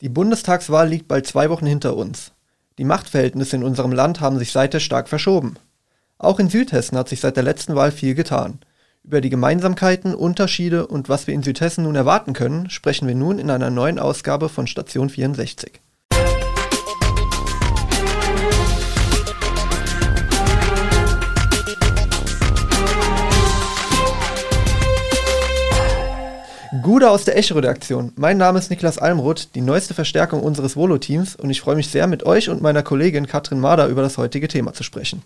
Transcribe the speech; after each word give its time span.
Die 0.00 0.08
Bundestagswahl 0.08 0.88
liegt 0.88 1.08
bald 1.08 1.26
zwei 1.26 1.50
Wochen 1.50 1.66
hinter 1.66 1.96
uns. 1.96 2.32
Die 2.78 2.84
Machtverhältnisse 2.84 3.56
in 3.56 3.64
unserem 3.64 3.90
Land 3.90 4.20
haben 4.20 4.38
sich 4.38 4.52
seither 4.52 4.78
stark 4.78 5.08
verschoben. 5.08 5.56
Auch 6.18 6.38
in 6.38 6.48
Südhessen 6.48 6.96
hat 6.96 7.08
sich 7.08 7.20
seit 7.20 7.36
der 7.36 7.42
letzten 7.42 7.74
Wahl 7.74 7.90
viel 7.90 8.14
getan. 8.14 8.60
Über 9.02 9.20
die 9.20 9.30
Gemeinsamkeiten, 9.30 10.14
Unterschiede 10.14 10.86
und 10.86 11.08
was 11.08 11.26
wir 11.26 11.34
in 11.34 11.42
Südhessen 11.42 11.84
nun 11.84 11.96
erwarten 11.96 12.32
können, 12.32 12.70
sprechen 12.70 13.08
wir 13.08 13.14
nun 13.16 13.40
in 13.40 13.50
einer 13.50 13.70
neuen 13.70 13.98
Ausgabe 13.98 14.48
von 14.48 14.66
Station 14.68 15.10
64. 15.10 15.80
Gude 26.88 27.10
aus 27.10 27.26
der 27.26 27.36
Echo-Redaktion. 27.36 28.12
Mein 28.16 28.38
Name 28.38 28.58
ist 28.58 28.70
Niklas 28.70 28.96
Almroth, 28.96 29.54
die 29.54 29.60
neueste 29.60 29.92
Verstärkung 29.92 30.42
unseres 30.42 30.74
Volo-Teams 30.74 31.36
und 31.36 31.50
ich 31.50 31.60
freue 31.60 31.76
mich 31.76 31.88
sehr, 31.88 32.06
mit 32.06 32.24
euch 32.24 32.48
und 32.48 32.62
meiner 32.62 32.82
Kollegin 32.82 33.26
Katrin 33.26 33.60
Mader 33.60 33.88
über 33.88 34.00
das 34.00 34.16
heutige 34.16 34.48
Thema 34.48 34.72
zu 34.72 34.82
sprechen. 34.82 35.20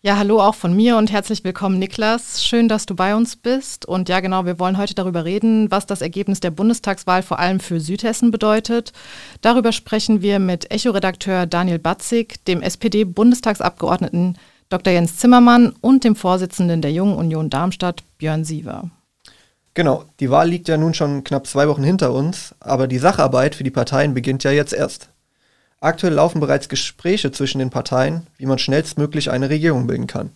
Ja, 0.00 0.16
hallo 0.18 0.40
auch 0.40 0.56
von 0.56 0.74
mir 0.74 0.96
und 0.96 1.12
herzlich 1.12 1.44
willkommen, 1.44 1.78
Niklas. 1.78 2.44
Schön, 2.44 2.68
dass 2.68 2.84
du 2.84 2.96
bei 2.96 3.14
uns 3.14 3.36
bist. 3.36 3.86
Und 3.86 4.08
ja, 4.08 4.18
genau, 4.18 4.44
wir 4.44 4.58
wollen 4.58 4.76
heute 4.76 4.96
darüber 4.96 5.24
reden, 5.24 5.70
was 5.70 5.86
das 5.86 6.02
Ergebnis 6.02 6.40
der 6.40 6.50
Bundestagswahl 6.50 7.22
vor 7.22 7.38
allem 7.38 7.60
für 7.60 7.78
Südhessen 7.78 8.32
bedeutet. 8.32 8.92
Darüber 9.40 9.70
sprechen 9.70 10.20
wir 10.20 10.40
mit 10.40 10.72
Echo-Redakteur 10.72 11.46
Daniel 11.46 11.78
Batzig, 11.78 12.44
dem 12.46 12.60
SPD-Bundestagsabgeordneten 12.60 14.36
Dr. 14.68 14.92
Jens 14.92 15.16
Zimmermann 15.16 15.76
und 15.80 16.02
dem 16.02 16.16
Vorsitzenden 16.16 16.82
der 16.82 16.90
Jungen 16.90 17.14
Union 17.14 17.50
Darmstadt, 17.50 18.02
Björn 18.18 18.44
Siever. 18.44 18.90
Genau, 19.74 20.04
die 20.20 20.30
Wahl 20.30 20.48
liegt 20.48 20.68
ja 20.68 20.76
nun 20.76 20.92
schon 20.92 21.24
knapp 21.24 21.46
zwei 21.46 21.66
Wochen 21.66 21.82
hinter 21.82 22.12
uns, 22.12 22.54
aber 22.60 22.86
die 22.86 22.98
Sacharbeit 22.98 23.54
für 23.54 23.64
die 23.64 23.70
Parteien 23.70 24.12
beginnt 24.12 24.44
ja 24.44 24.50
jetzt 24.50 24.74
erst. 24.74 25.08
Aktuell 25.80 26.12
laufen 26.12 26.40
bereits 26.40 26.68
Gespräche 26.68 27.32
zwischen 27.32 27.58
den 27.58 27.70
Parteien, 27.70 28.26
wie 28.36 28.46
man 28.46 28.58
schnellstmöglich 28.58 29.30
eine 29.30 29.48
Regierung 29.48 29.86
bilden 29.86 30.06
kann. 30.06 30.30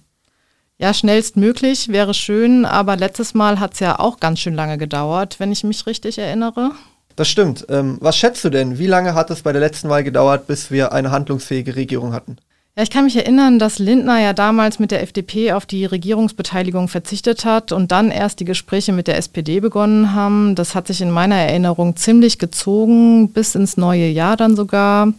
Ja, 0.78 0.92
schnellstmöglich 0.92 1.88
wäre 1.88 2.14
schön, 2.14 2.64
aber 2.64 2.96
letztes 2.96 3.32
Mal 3.32 3.60
hat 3.60 3.74
es 3.74 3.80
ja 3.80 3.98
auch 3.98 4.20
ganz 4.20 4.40
schön 4.40 4.54
lange 4.54 4.76
gedauert, 4.76 5.38
wenn 5.38 5.52
ich 5.52 5.64
mich 5.64 5.86
richtig 5.86 6.18
erinnere. 6.18 6.72
Das 7.14 7.28
stimmt. 7.28 7.64
Ähm, 7.70 7.96
was 8.00 8.16
schätzt 8.16 8.44
du 8.44 8.50
denn? 8.50 8.78
Wie 8.78 8.86
lange 8.86 9.14
hat 9.14 9.30
es 9.30 9.42
bei 9.42 9.52
der 9.52 9.60
letzten 9.60 9.88
Wahl 9.88 10.04
gedauert, 10.04 10.46
bis 10.46 10.70
wir 10.70 10.92
eine 10.92 11.10
handlungsfähige 11.10 11.76
Regierung 11.76 12.12
hatten? 12.12 12.36
Ja, 12.76 12.82
ich 12.82 12.90
kann 12.90 13.04
mich 13.04 13.16
erinnern, 13.16 13.58
dass 13.58 13.78
Lindner 13.78 14.20
ja 14.20 14.34
damals 14.34 14.78
mit 14.78 14.90
der 14.90 15.02
FDP 15.02 15.52
auf 15.52 15.64
die 15.64 15.86
Regierungsbeteiligung 15.86 16.88
verzichtet 16.88 17.46
hat 17.46 17.72
und 17.72 17.90
dann 17.90 18.10
erst 18.10 18.38
die 18.38 18.44
Gespräche 18.44 18.92
mit 18.92 19.06
der 19.06 19.16
SPD 19.16 19.60
begonnen 19.60 20.12
haben. 20.12 20.54
Das 20.54 20.74
hat 20.74 20.86
sich 20.86 21.00
in 21.00 21.10
meiner 21.10 21.36
Erinnerung 21.36 21.96
ziemlich 21.96 22.38
gezogen, 22.38 23.32
bis 23.32 23.54
ins 23.54 23.78
neue 23.78 24.08
Jahr 24.08 24.36
dann 24.36 24.56
sogar. 24.56 25.14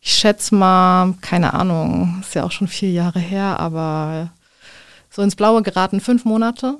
Ich 0.00 0.14
schätze 0.14 0.54
mal, 0.54 1.14
keine 1.20 1.54
Ahnung, 1.54 2.18
ist 2.20 2.36
ja 2.36 2.44
auch 2.44 2.52
schon 2.52 2.68
vier 2.68 2.92
Jahre 2.92 3.18
her, 3.18 3.58
aber 3.58 4.30
so 5.10 5.22
ins 5.22 5.34
Blaue 5.34 5.62
geraten 5.62 6.00
fünf 6.00 6.24
Monate. 6.24 6.76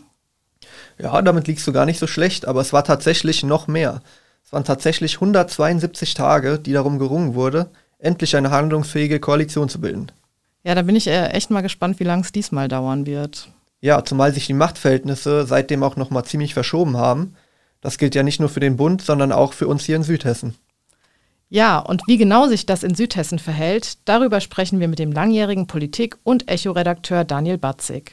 Ja, 0.99 1.21
damit 1.21 1.49
liegst 1.49 1.67
du 1.67 1.73
gar 1.73 1.85
nicht 1.85 1.99
so 1.99 2.07
schlecht, 2.07 2.47
aber 2.47 2.61
es 2.61 2.73
war 2.73 2.85
tatsächlich 2.85 3.43
noch 3.43 3.67
mehr. 3.67 4.03
Es 4.45 4.53
waren 4.53 4.63
tatsächlich 4.63 5.17
172 5.17 6.15
Tage, 6.15 6.61
die 6.61 6.73
darum 6.73 7.01
gerungen 7.01 7.35
wurde, 7.35 7.71
endlich 8.03 8.37
eine 8.37 8.51
handlungsfähige 8.51 9.21
Koalition 9.21 9.69
zu 9.69 9.81
bilden. 9.81 10.13
Ja, 10.65 10.75
da 10.75 10.83
bin 10.83 10.97
ich 10.97 11.07
äh, 11.07 11.29
echt 11.29 11.51
mal 11.51 11.63
gespannt, 11.63 11.99
wie 12.01 12.05
lange 12.05 12.23
es 12.23 12.33
diesmal 12.33 12.69
dauern 12.69 13.07
wird. 13.07 13.49
Ja, 13.81 14.05
zumal 14.05 14.33
sich 14.33 14.47
die 14.47 14.53
Machtverhältnisse 14.53 15.47
seitdem 15.47 15.83
auch 15.83 15.97
nochmal 15.97 16.25
ziemlich 16.25 16.55
verschoben 16.55 16.97
haben. 16.97 17.35
Das 17.81 17.99
gilt 17.99 18.15
ja 18.15 18.23
nicht 18.23 18.39
nur 18.39 18.49
für 18.49 18.61
den 18.61 18.77
Bund, 18.77 19.03
sondern 19.03 19.33
auch 19.33 19.55
für 19.55 19.67
uns 19.67 19.85
hier 19.85 19.97
in 19.97 20.05
Südhessen. 20.05 20.55
Ja, 21.49 21.79
und 21.81 22.03
wie 22.07 22.17
genau 22.17 22.47
sich 22.47 22.65
das 22.65 22.83
in 22.83 22.95
Südhessen 22.95 23.39
verhält, 23.39 23.99
darüber 24.07 24.41
sprechen 24.41 24.81
wir 24.81 24.89
mit 24.89 24.99
dem 24.99 25.13
langjährigen 25.13 25.67
Politik- 25.67 26.17
und 26.23 26.49
Echo-Redakteur 26.49 27.25
Daniel 27.25 27.59
Batzig. 27.59 28.13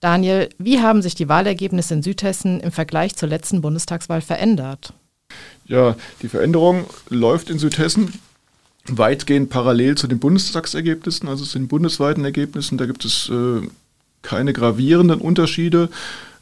Daniel, 0.00 0.48
wie 0.58 0.80
haben 0.80 1.00
sich 1.00 1.14
die 1.14 1.28
Wahlergebnisse 1.28 1.94
in 1.94 2.02
Südhessen 2.02 2.60
im 2.60 2.72
Vergleich 2.72 3.14
zur 3.14 3.28
letzten 3.28 3.60
Bundestagswahl 3.60 4.22
verändert? 4.22 4.92
Ja, 5.66 5.96
die 6.20 6.28
Veränderung 6.28 6.84
läuft 7.10 7.48
in 7.48 7.58
Südhessen 7.58 8.12
weitgehend 8.88 9.50
parallel 9.50 9.96
zu 9.96 10.06
den 10.06 10.18
Bundestagsergebnissen, 10.18 11.28
also 11.28 11.44
zu 11.44 11.58
den 11.58 11.68
bundesweiten 11.68 12.24
Ergebnissen. 12.24 12.78
Da 12.78 12.86
gibt 12.86 13.04
es 13.04 13.30
äh, 13.30 13.66
keine 14.22 14.52
gravierenden 14.52 15.20
Unterschiede. 15.20 15.88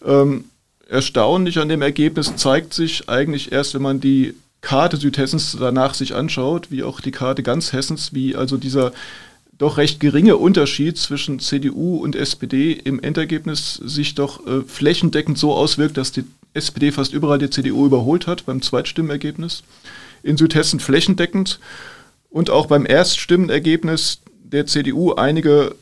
Ähm, 0.05 0.45
erstaunlich 0.89 1.59
an 1.59 1.69
dem 1.69 1.83
Ergebnis 1.83 2.35
zeigt 2.37 2.75
sich 2.75 3.09
eigentlich 3.09 3.53
erst, 3.53 3.75
wenn 3.75 3.83
man 3.83 4.01
die 4.01 4.35
Karte 4.61 4.97
Südhessens 4.97 5.57
danach 5.59 5.95
sich 5.95 6.15
anschaut, 6.15 6.71
wie 6.71 6.85
auch 6.85 7.01
die 7.01 7.11
Karte 7.11 7.43
ganz 7.43 7.73
Hessens, 7.73 8.15
wie 8.15 8.37
also 8.37 8.57
dieser 8.57 8.93
doch 9.59 9.77
recht 9.77 10.01
geringe 10.01 10.37
Unterschied 10.37 10.99
zwischen 10.99 11.39
CDU 11.39 11.97
und 11.97 12.17
SPD 12.17 12.73
im 12.73 13.01
Endergebnis 13.01 13.75
sich 13.75 14.15
doch 14.15 14.47
äh, 14.47 14.63
flächendeckend 14.63 15.39
so 15.39 15.55
auswirkt, 15.55 15.97
dass 15.97 16.13
die 16.13 16.25
SPD 16.55 16.93
fast 16.93 17.13
überall 17.13 17.39
die 17.39 17.51
CDU 17.51 17.87
überholt 17.87 18.27
hat 18.27 18.47
beim 18.47 18.63
Zweitstimmenergebnis. 18.63 19.63
In 20.23 20.37
Südhessen 20.37 20.81
flächendeckend 20.81 21.59
und 22.33 22.51
auch 22.51 22.67
beim 22.67 22.87
Erststimmenergebnis 22.87 24.21
der 24.43 24.67
CDU 24.67 25.13
einige 25.13 25.75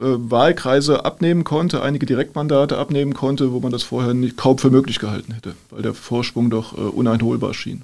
äh, 0.00 0.04
Wahlkreise 0.04 1.04
abnehmen 1.04 1.44
konnte, 1.44 1.82
einige 1.82 2.06
Direktmandate 2.06 2.76
abnehmen 2.78 3.14
konnte, 3.14 3.52
wo 3.52 3.60
man 3.60 3.72
das 3.72 3.82
vorher 3.82 4.14
nicht, 4.14 4.36
kaum 4.36 4.58
für 4.58 4.70
möglich 4.70 4.98
gehalten 4.98 5.32
hätte, 5.32 5.54
weil 5.70 5.82
der 5.82 5.94
Vorsprung 5.94 6.50
doch 6.50 6.76
äh, 6.76 6.80
uneinholbar 6.80 7.54
schien. 7.54 7.82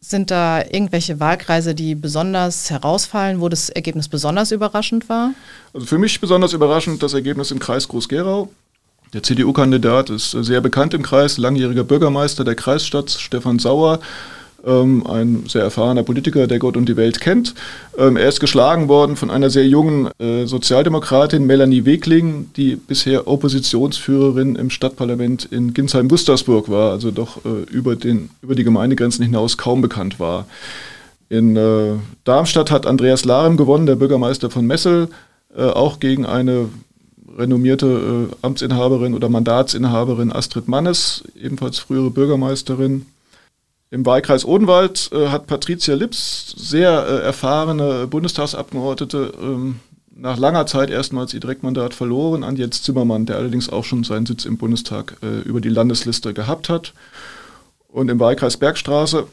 Sind 0.00 0.30
da 0.30 0.60
irgendwelche 0.60 1.18
Wahlkreise, 1.18 1.74
die 1.74 1.94
besonders 1.94 2.70
herausfallen, 2.70 3.40
wo 3.40 3.48
das 3.48 3.70
Ergebnis 3.70 4.08
besonders 4.08 4.50
überraschend 4.50 5.08
war? 5.08 5.30
Also 5.72 5.86
für 5.86 5.98
mich 5.98 6.20
besonders 6.20 6.52
überraschend 6.52 7.02
das 7.02 7.14
Ergebnis 7.14 7.50
im 7.50 7.58
Kreis 7.58 7.88
Groß-Gerau. 7.88 8.50
Der 9.14 9.22
CDU-Kandidat 9.22 10.10
ist 10.10 10.32
sehr 10.32 10.60
bekannt 10.60 10.92
im 10.92 11.02
Kreis, 11.02 11.38
langjähriger 11.38 11.84
Bürgermeister 11.84 12.44
der 12.44 12.54
Kreisstadt, 12.54 13.10
Stefan 13.10 13.58
Sauer 13.58 14.00
ähm, 14.66 15.06
ein 15.06 15.44
sehr 15.48 15.62
erfahrener 15.62 16.02
Politiker, 16.02 16.46
der 16.46 16.58
Gott 16.58 16.76
und 16.76 16.88
die 16.88 16.96
Welt 16.96 17.20
kennt. 17.20 17.54
Ähm, 17.98 18.16
er 18.16 18.28
ist 18.28 18.40
geschlagen 18.40 18.88
worden 18.88 19.16
von 19.16 19.30
einer 19.30 19.50
sehr 19.50 19.66
jungen 19.66 20.08
äh, 20.18 20.46
Sozialdemokratin, 20.46 21.46
Melanie 21.46 21.84
Wegling, 21.84 22.50
die 22.56 22.76
bisher 22.76 23.28
Oppositionsführerin 23.28 24.56
im 24.56 24.70
Stadtparlament 24.70 25.46
in 25.50 25.74
Ginsheim-Gustersburg 25.74 26.68
war, 26.68 26.92
also 26.92 27.10
doch 27.10 27.44
äh, 27.44 27.62
über, 27.70 27.96
den, 27.96 28.30
über 28.42 28.54
die 28.54 28.64
Gemeindegrenzen 28.64 29.24
hinaus 29.24 29.58
kaum 29.58 29.80
bekannt 29.82 30.20
war. 30.20 30.46
In 31.28 31.56
äh, 31.56 31.94
Darmstadt 32.24 32.70
hat 32.70 32.86
Andreas 32.86 33.24
Larem 33.24 33.56
gewonnen, 33.56 33.86
der 33.86 33.96
Bürgermeister 33.96 34.50
von 34.50 34.66
Messel, 34.66 35.08
äh, 35.56 35.62
auch 35.62 36.00
gegen 36.00 36.26
eine 36.26 36.68
renommierte 37.36 38.28
äh, 38.30 38.36
Amtsinhaberin 38.42 39.14
oder 39.14 39.28
Mandatsinhaberin 39.28 40.32
Astrid 40.32 40.68
Mannes, 40.68 41.24
ebenfalls 41.40 41.78
frühere 41.78 42.10
Bürgermeisterin. 42.10 43.06
Im 43.94 44.04
Wahlkreis 44.04 44.44
Odenwald 44.44 45.10
äh, 45.12 45.28
hat 45.28 45.46
Patricia 45.46 45.94
Lips, 45.94 46.52
sehr 46.58 47.06
äh, 47.06 47.22
erfahrene 47.22 48.08
Bundestagsabgeordnete, 48.08 49.32
ähm, 49.40 49.78
nach 50.16 50.36
langer 50.36 50.66
Zeit 50.66 50.90
erstmals 50.90 51.32
ihr 51.32 51.38
Direktmandat 51.38 51.94
verloren 51.94 52.42
an 52.42 52.56
Jens 52.56 52.82
Zimmermann, 52.82 53.24
der 53.24 53.36
allerdings 53.36 53.68
auch 53.68 53.84
schon 53.84 54.02
seinen 54.02 54.26
Sitz 54.26 54.46
im 54.46 54.58
Bundestag 54.58 55.18
äh, 55.22 55.42
über 55.42 55.60
die 55.60 55.68
Landesliste 55.68 56.34
gehabt 56.34 56.68
hat. 56.68 56.92
Und 57.86 58.10
im 58.10 58.18
Wahlkreis 58.18 58.56
Bergstraße 58.56 59.28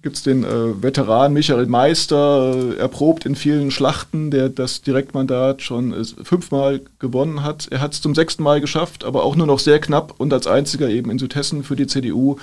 gibt 0.00 0.16
es 0.16 0.22
den 0.22 0.44
äh, 0.44 0.82
Veteran 0.82 1.34
Michael 1.34 1.66
Meister, 1.66 2.56
äh, 2.56 2.76
erprobt 2.76 3.26
in 3.26 3.34
vielen 3.36 3.70
Schlachten, 3.70 4.30
der 4.30 4.48
das 4.48 4.80
Direktmandat 4.80 5.60
schon 5.60 5.92
äh, 5.92 6.04
fünfmal 6.04 6.80
gewonnen 7.00 7.42
hat. 7.42 7.68
Er 7.70 7.82
hat 7.82 7.92
es 7.92 8.00
zum 8.00 8.14
sechsten 8.14 8.44
Mal 8.44 8.62
geschafft, 8.62 9.04
aber 9.04 9.24
auch 9.24 9.36
nur 9.36 9.46
noch 9.46 9.58
sehr 9.58 9.78
knapp 9.78 10.14
und 10.16 10.32
als 10.32 10.46
einziger 10.46 10.88
eben 10.88 11.10
in 11.10 11.18
Südhessen 11.18 11.64
für 11.64 11.76
die 11.76 11.86
CDU 11.86 12.38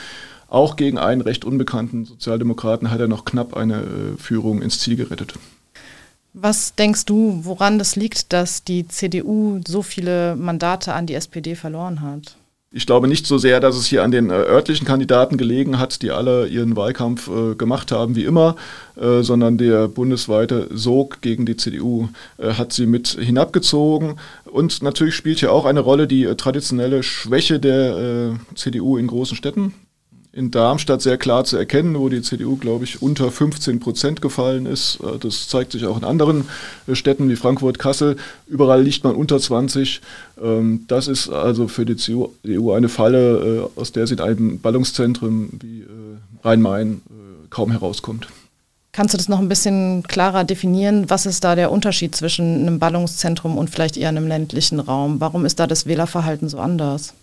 auch 0.48 0.76
gegen 0.76 0.98
einen 0.98 1.22
recht 1.22 1.46
unbekannten 1.46 2.06
Sozialdemokraten 2.06 2.90
hat 2.90 3.00
er 3.00 3.08
noch 3.08 3.26
knapp 3.26 3.56
eine 3.56 3.82
äh, 3.82 4.18
Führung 4.18 4.62
ins 4.62 4.80
Ziel 4.80 4.96
gerettet. 4.96 5.34
Was 6.34 6.76
denkst 6.76 7.06
du, 7.06 7.40
woran 7.44 7.80
das 7.80 7.96
liegt, 7.96 8.32
dass 8.32 8.64
die 8.64 8.88
CDU 8.88 9.60
so 9.68 9.82
viele 9.82 10.36
Mandate 10.36 10.94
an 10.94 11.08
die 11.08 11.16
SPD 11.16 11.56
verloren 11.56 12.02
hat? 12.02 12.38
Ich 12.70 12.86
glaube 12.86 13.08
nicht 13.08 13.26
so 13.26 13.38
sehr, 13.38 13.60
dass 13.60 13.76
es 13.78 13.88
hier 13.88 14.04
an 14.04 14.12
den 14.12 14.30
äh, 14.30 14.34
örtlichen 14.34 14.86
Kandidaten 14.86 15.38
gelegen 15.38 15.80
hat, 15.80 16.02
die 16.02 16.12
alle 16.12 16.48
ihren 16.48 16.76
Wahlkampf 16.76 17.28
äh, 17.28 17.56
gemacht 17.56 17.92
haben 17.92 18.16
wie 18.16 18.26
immer, 18.26 18.56
äh, 18.98 19.24
sondern 19.24 19.58
der 19.58 19.88
bundesweite 19.88 20.68
Sog 20.72 21.22
gegen 21.22 21.46
die 21.46 21.58
CDU 21.58 22.10
äh, 22.38 22.54
hat 22.54 22.74
sie 22.74 22.86
mit 22.86 23.08
hinabgezogen. 23.08 24.20
Und 24.46 24.84
natürlich 24.84 25.16
spielt 25.16 25.40
hier 25.40 25.54
auch 25.54 25.66
eine 25.66 25.80
Rolle 25.80 26.08
die 26.08 26.26
äh, 26.26 26.36
traditionelle 26.36 27.04
Schwäche 27.04 27.60
der 27.60 28.38
CDU 28.56 28.98
in 28.98 29.08
großen 29.08 29.36
Städten 29.36 29.74
in 30.38 30.52
Darmstadt 30.52 31.02
sehr 31.02 31.18
klar 31.18 31.46
zu 31.46 31.58
erkennen, 31.58 31.98
wo 31.98 32.10
die 32.10 32.22
CDU, 32.22 32.58
glaube 32.58 32.84
ich, 32.84 33.02
unter 33.02 33.32
15 33.32 33.80
Prozent 33.80 34.22
gefallen 34.22 34.68
ist. 34.68 35.00
Äh, 35.02 35.18
das 35.18 35.48
zeigt 35.48 35.72
sich 35.72 35.86
auch 35.86 35.98
in 35.98 36.04
anderen 36.04 36.46
äh, 36.86 36.94
Städten 36.94 37.28
wie 37.28 37.36
Frankfurt, 37.36 37.80
Kassel. 37.80 38.18
Überall 38.46 38.84
liegt 38.84 39.04
man 39.04 39.16
unter 39.16 39.40
20. 39.40 40.00
Ähm, 40.40 40.86
das 40.88 41.08
ist 41.08 41.30
also 41.30 41.68
für 41.68 41.86
die 41.86 41.98
CDU 41.98 42.72
eine 42.72 42.88
Falle, 42.88 43.70
äh, 43.76 43.80
aus 43.80 43.92
der 43.92 44.06
sie 44.06 44.14
in 44.14 44.20
einem 44.22 44.60
Ballungszentrum 44.60 45.50
wie 45.60 45.86
Rhein-Main 46.44 47.02
kaum 47.50 47.72
herauskommt. 47.72 48.28
Kannst 48.92 49.14
du 49.14 49.18
das 49.18 49.30
noch 49.30 49.40
ein 49.40 49.50
bisschen 49.50 50.04
klarer 50.04 50.44
definieren? 50.44 51.10
Was 51.10 51.26
ist 51.26 51.44
da 51.44 51.56
der 51.56 51.72
Unterschied 51.72 52.16
zwischen 52.16 52.62
einem 52.62 52.80
Ballungszentrum 52.80 53.58
und 53.58 53.70
vielleicht 53.70 53.98
eher 53.98 54.10
einem 54.10 54.28
ländlichen 54.28 54.80
Raum? 54.80 55.20
Warum 55.20 55.46
ist 55.46 55.60
da 55.60 55.68
das 55.68 55.86
Wählerverhalten 55.86 56.48
so 56.48 56.60
anders? 56.60 57.14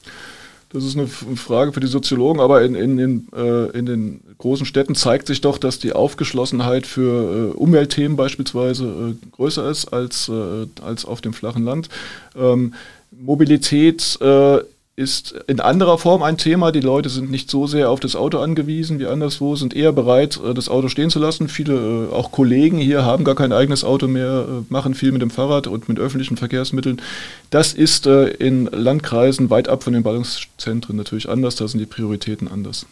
Das 0.74 0.82
ist 0.82 0.98
eine 0.98 1.06
Frage 1.06 1.72
für 1.72 1.78
die 1.78 1.86
Soziologen, 1.86 2.40
aber 2.40 2.62
in, 2.62 2.74
in, 2.74 2.98
in, 2.98 3.28
äh, 3.32 3.70
in 3.78 3.86
den 3.86 4.20
großen 4.38 4.66
Städten 4.66 4.96
zeigt 4.96 5.28
sich 5.28 5.40
doch, 5.40 5.56
dass 5.56 5.78
die 5.78 5.92
Aufgeschlossenheit 5.92 6.84
für 6.84 7.52
äh, 7.52 7.56
Umweltthemen 7.56 8.16
beispielsweise 8.16 9.14
äh, 9.14 9.26
größer 9.36 9.70
ist 9.70 9.92
als, 9.92 10.28
äh, 10.28 10.66
als 10.84 11.04
auf 11.04 11.20
dem 11.20 11.32
flachen 11.32 11.64
Land. 11.64 11.90
Ähm, 12.34 12.74
Mobilität 13.12 14.18
äh, 14.20 14.58
ist 14.96 15.34
in 15.48 15.58
anderer 15.58 15.98
Form 15.98 16.22
ein 16.22 16.38
Thema. 16.38 16.70
Die 16.70 16.80
Leute 16.80 17.08
sind 17.08 17.30
nicht 17.30 17.50
so 17.50 17.66
sehr 17.66 17.90
auf 17.90 17.98
das 17.98 18.14
Auto 18.14 18.38
angewiesen 18.38 18.98
wie 18.98 19.06
anderswo, 19.06 19.56
sind 19.56 19.74
eher 19.74 19.92
bereit, 19.92 20.40
äh, 20.44 20.54
das 20.54 20.68
Auto 20.68 20.88
stehen 20.88 21.10
zu 21.10 21.18
lassen. 21.18 21.48
Viele, 21.48 22.08
äh, 22.10 22.14
auch 22.14 22.30
Kollegen 22.30 22.78
hier, 22.78 23.04
haben 23.04 23.24
gar 23.24 23.34
kein 23.34 23.52
eigenes 23.52 23.82
Auto 23.82 24.06
mehr, 24.06 24.46
äh, 24.48 24.72
machen 24.72 24.94
viel 24.94 25.10
mit 25.10 25.22
dem 25.22 25.30
Fahrrad 25.30 25.66
und 25.66 25.88
mit 25.88 25.98
öffentlichen 25.98 26.36
Verkehrsmitteln. 26.36 27.02
Das 27.50 27.72
ist 27.72 28.06
in 28.06 28.66
Landkreisen 28.66 29.50
weit 29.50 29.68
ab 29.68 29.84
von 29.84 29.92
den 29.92 30.02
Ballungszentren 30.02 30.96
natürlich 30.96 31.28
anders. 31.28 31.56
Da 31.56 31.68
sind 31.68 31.80
die 31.80 31.86
Prioritäten 31.86 32.48
anders. 32.48 32.86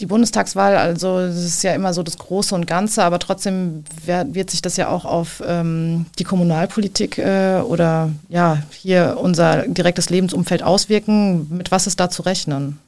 Die 0.00 0.06
Bundestagswahl, 0.06 0.76
also 0.76 1.18
das 1.18 1.44
ist 1.44 1.64
ja 1.64 1.74
immer 1.74 1.92
so 1.92 2.04
das 2.04 2.18
Große 2.18 2.54
und 2.54 2.68
Ganze, 2.68 3.02
aber 3.02 3.18
trotzdem 3.18 3.82
wird 4.06 4.48
sich 4.48 4.62
das 4.62 4.76
ja 4.76 4.90
auch 4.90 5.04
auf 5.04 5.42
ähm, 5.44 6.06
die 6.20 6.24
Kommunalpolitik 6.24 7.18
äh, 7.18 7.60
oder 7.66 8.12
ja 8.28 8.62
hier 8.70 9.16
unser 9.20 9.66
direktes 9.66 10.08
Lebensumfeld 10.08 10.62
auswirken. 10.62 11.48
Mit 11.50 11.72
was 11.72 11.88
ist 11.88 11.98
da 11.98 12.10
zu 12.10 12.22
rechnen? 12.22 12.78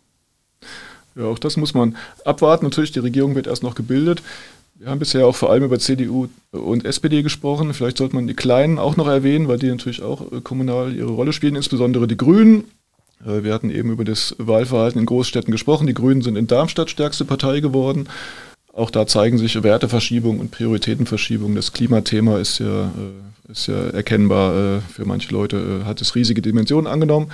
Ja, 1.17 1.25
auch 1.25 1.41
das 1.41 1.57
muss 1.57 1.75
man 1.75 1.97
abwarten. 2.25 2.65
Natürlich, 2.65 2.93
die 2.93 3.01
Regierung 3.01 3.35
wird 3.35 3.49
erst 3.49 3.65
noch 3.65 3.75
gebildet. 3.75 4.23
Wir 4.77 4.89
haben 4.89 5.01
bisher 5.01 5.27
auch 5.27 5.35
vor 5.35 5.51
allem 5.51 5.65
über 5.65 5.81
CDU 5.81 6.29
und 6.53 6.85
SPD 6.85 7.25
gesprochen. 7.25 7.75
Vielleicht 7.75 7.99
sollte 7.99 8.15
man 8.15 8.29
die 8.29 8.35
Kleinen 8.35 8.79
auch 8.79 8.97
noch 8.97 9.09
erwähnen, 9.09 9.49
weil 9.49 9.59
die 9.59 9.69
natürlich 9.69 10.03
auch 10.03 10.31
äh, 10.31 10.41
kommunal 10.43 10.95
ihre 10.95 11.11
Rolle 11.11 11.33
spielen, 11.33 11.57
insbesondere 11.57 12.07
die 12.07 12.17
Grünen 12.17 12.65
wir 13.25 13.53
hatten 13.53 13.71
eben 13.71 13.91
über 13.91 14.05
das 14.05 14.35
Wahlverhalten 14.39 15.01
in 15.01 15.07
Großstädten 15.07 15.53
gesprochen. 15.53 15.87
Die 15.87 15.95
Grünen 15.95 16.23
sind 16.23 16.37
in 16.37 16.47
Darmstadt 16.47 16.91
stärkste 16.91 17.25
Partei 17.25 17.61
geworden. 17.61 18.09
Auch 18.73 18.91
da 18.91 19.07
zeigen 19.07 19.39
sich 19.39 19.63
Werteverschiebungen 19.63 20.41
und 20.41 20.53
Prioritätenverschiebungen. 20.53 21.57
Das 21.57 21.73
Klimathema 21.73 22.39
ist 22.39 22.61
ja, 22.61 22.85
äh, 22.85 23.53
ist 23.53 23.67
ja 23.67 23.89
erkennbar. 23.91 24.77
Äh, 24.77 24.81
für 24.81 25.05
manche 25.05 25.33
Leute 25.33 25.83
hat 25.85 26.01
es 26.01 26.15
riesige 26.15 26.41
Dimensionen 26.41 26.87
angenommen. 26.87 27.31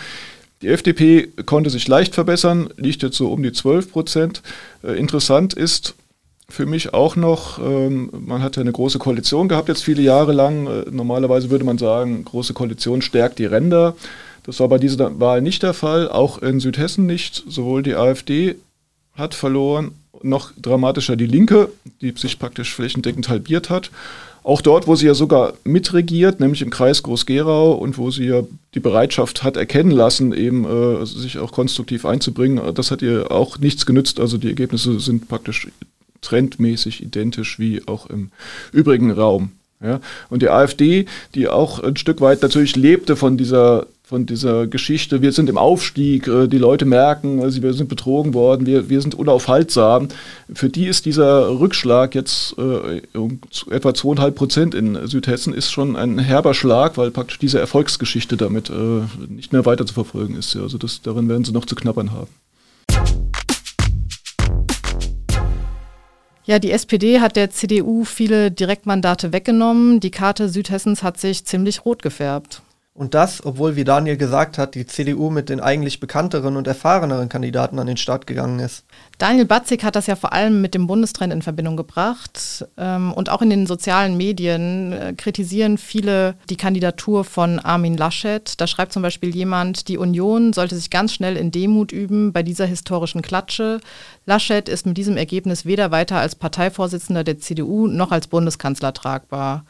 Die 0.62 0.68
FDP 0.68 1.28
konnte 1.44 1.68
sich 1.68 1.86
leicht 1.86 2.14
verbessern, 2.14 2.70
liegt 2.78 3.02
jetzt 3.02 3.18
so 3.18 3.30
um 3.30 3.42
die 3.42 3.52
12 3.52 3.92
Prozent. 3.92 4.42
Interessant 4.82 5.52
ist 5.52 5.94
für 6.48 6.64
mich 6.64 6.94
auch 6.94 7.14
noch, 7.14 7.58
ähm, 7.58 8.08
man 8.12 8.42
hat 8.42 8.56
ja 8.56 8.62
eine 8.62 8.72
große 8.72 8.98
Koalition 8.98 9.48
gehabt 9.48 9.68
jetzt 9.68 9.84
viele 9.84 10.00
Jahre 10.00 10.32
lang. 10.32 10.66
Normalerweise 10.90 11.50
würde 11.50 11.66
man 11.66 11.76
sagen, 11.76 12.24
große 12.24 12.54
Koalition 12.54 13.02
stärkt 13.02 13.38
die 13.38 13.44
Ränder. 13.44 13.96
Das 14.46 14.60
war 14.60 14.68
bei 14.68 14.78
dieser 14.78 15.18
Wahl 15.18 15.42
nicht 15.42 15.62
der 15.64 15.74
Fall, 15.74 16.08
auch 16.08 16.38
in 16.38 16.60
Südhessen 16.60 17.04
nicht. 17.04 17.42
Sowohl 17.48 17.82
die 17.82 17.96
AfD 17.96 18.54
hat 19.14 19.34
verloren, 19.34 19.92
noch 20.22 20.52
dramatischer 20.60 21.16
die 21.16 21.26
Linke, 21.26 21.68
die 22.00 22.12
sich 22.16 22.38
praktisch 22.38 22.72
flächendeckend 22.74 23.28
halbiert 23.28 23.70
hat. 23.70 23.90
Auch 24.44 24.60
dort, 24.60 24.86
wo 24.86 24.94
sie 24.94 25.06
ja 25.06 25.14
sogar 25.14 25.54
mitregiert, 25.64 26.38
nämlich 26.38 26.62
im 26.62 26.70
Kreis 26.70 27.02
Groß-Gerau 27.02 27.72
und 27.72 27.98
wo 27.98 28.12
sie 28.12 28.26
ja 28.26 28.44
die 28.74 28.80
Bereitschaft 28.80 29.42
hat 29.42 29.56
erkennen 29.56 29.90
lassen, 29.90 30.32
eben 30.32 30.64
äh, 30.64 31.04
sich 31.04 31.38
auch 31.38 31.50
konstruktiv 31.50 32.06
einzubringen, 32.06 32.60
das 32.74 32.92
hat 32.92 33.02
ihr 33.02 33.32
auch 33.32 33.58
nichts 33.58 33.84
genützt. 33.86 34.20
Also 34.20 34.38
die 34.38 34.46
Ergebnisse 34.46 35.00
sind 35.00 35.26
praktisch 35.28 35.66
trendmäßig 36.20 37.02
identisch 37.02 37.58
wie 37.58 37.82
auch 37.86 38.06
im 38.06 38.30
übrigen 38.70 39.10
Raum. 39.10 39.50
Ja? 39.82 40.00
Und 40.30 40.42
die 40.42 40.48
AfD, 40.48 41.06
die 41.34 41.48
auch 41.48 41.80
ein 41.80 41.96
Stück 41.96 42.20
weit 42.20 42.42
natürlich 42.42 42.76
lebte 42.76 43.16
von 43.16 43.36
dieser 43.36 43.86
von 44.08 44.24
dieser 44.24 44.68
Geschichte, 44.68 45.20
wir 45.20 45.32
sind 45.32 45.50
im 45.50 45.58
Aufstieg, 45.58 46.28
äh, 46.28 46.46
die 46.46 46.58
Leute 46.58 46.84
merken, 46.84 47.42
also 47.42 47.60
wir 47.60 47.74
sind 47.74 47.88
betrogen 47.88 48.34
worden, 48.34 48.64
wir, 48.64 48.88
wir 48.88 49.00
sind 49.00 49.16
unaufhaltsam. 49.16 50.06
Für 50.54 50.68
die 50.68 50.86
ist 50.86 51.06
dieser 51.06 51.58
Rückschlag 51.58 52.14
jetzt 52.14 52.54
äh, 52.56 53.02
um 53.18 53.40
etwa 53.68 53.94
zweieinhalb 53.94 54.36
Prozent 54.36 54.76
in 54.76 55.08
Südhessen 55.08 55.52
ist 55.52 55.72
schon 55.72 55.96
ein 55.96 56.20
herber 56.20 56.54
Schlag, 56.54 56.96
weil 56.96 57.10
praktisch 57.10 57.40
diese 57.40 57.58
Erfolgsgeschichte 57.58 58.36
damit 58.36 58.70
äh, 58.70 59.02
nicht 59.28 59.52
mehr 59.52 59.66
weiter 59.66 59.84
zu 59.84 59.94
verfolgen 59.94 60.36
ist. 60.36 60.54
Also 60.54 60.78
das, 60.78 61.02
darin 61.02 61.28
werden 61.28 61.44
sie 61.44 61.50
noch 61.50 61.64
zu 61.64 61.74
knabbern 61.74 62.12
haben. 62.12 62.30
Ja, 66.44 66.60
die 66.60 66.70
SPD 66.70 67.18
hat 67.18 67.34
der 67.34 67.50
CDU 67.50 68.04
viele 68.04 68.52
Direktmandate 68.52 69.32
weggenommen. 69.32 69.98
Die 69.98 70.12
Karte 70.12 70.48
Südhessens 70.48 71.02
hat 71.02 71.18
sich 71.18 71.44
ziemlich 71.44 71.84
rot 71.84 72.02
gefärbt. 72.02 72.62
Und 72.96 73.12
das, 73.12 73.44
obwohl, 73.44 73.76
wie 73.76 73.84
Daniel 73.84 74.16
gesagt 74.16 74.56
hat, 74.56 74.74
die 74.74 74.86
CDU 74.86 75.28
mit 75.28 75.50
den 75.50 75.60
eigentlich 75.60 76.00
bekannteren 76.00 76.56
und 76.56 76.66
erfahreneren 76.66 77.28
Kandidaten 77.28 77.78
an 77.78 77.86
den 77.86 77.98
Start 77.98 78.26
gegangen 78.26 78.58
ist. 78.58 78.86
Daniel 79.18 79.44
Batzig 79.44 79.84
hat 79.84 79.96
das 79.96 80.06
ja 80.06 80.16
vor 80.16 80.32
allem 80.32 80.62
mit 80.62 80.72
dem 80.72 80.86
Bundestrend 80.86 81.30
in 81.30 81.42
Verbindung 81.42 81.76
gebracht. 81.76 82.66
Ähm, 82.78 83.12
und 83.12 83.28
auch 83.28 83.42
in 83.42 83.50
den 83.50 83.66
sozialen 83.66 84.16
Medien 84.16 84.94
äh, 84.94 85.12
kritisieren 85.14 85.76
viele 85.76 86.36
die 86.48 86.56
Kandidatur 86.56 87.24
von 87.24 87.58
Armin 87.58 87.98
Laschet. 87.98 88.58
Da 88.58 88.66
schreibt 88.66 88.94
zum 88.94 89.02
Beispiel 89.02 89.34
jemand, 89.34 89.88
die 89.88 89.98
Union 89.98 90.54
sollte 90.54 90.74
sich 90.74 90.88
ganz 90.88 91.12
schnell 91.12 91.36
in 91.36 91.50
Demut 91.50 91.92
üben 91.92 92.32
bei 92.32 92.42
dieser 92.42 92.64
historischen 92.64 93.20
Klatsche. 93.20 93.80
Laschet 94.24 94.70
ist 94.70 94.86
mit 94.86 94.96
diesem 94.96 95.18
Ergebnis 95.18 95.66
weder 95.66 95.90
weiter 95.90 96.16
als 96.16 96.34
Parteivorsitzender 96.34 97.24
der 97.24 97.38
CDU 97.38 97.88
noch 97.88 98.10
als 98.10 98.26
Bundeskanzler 98.26 98.94
tragbar. 98.94 99.66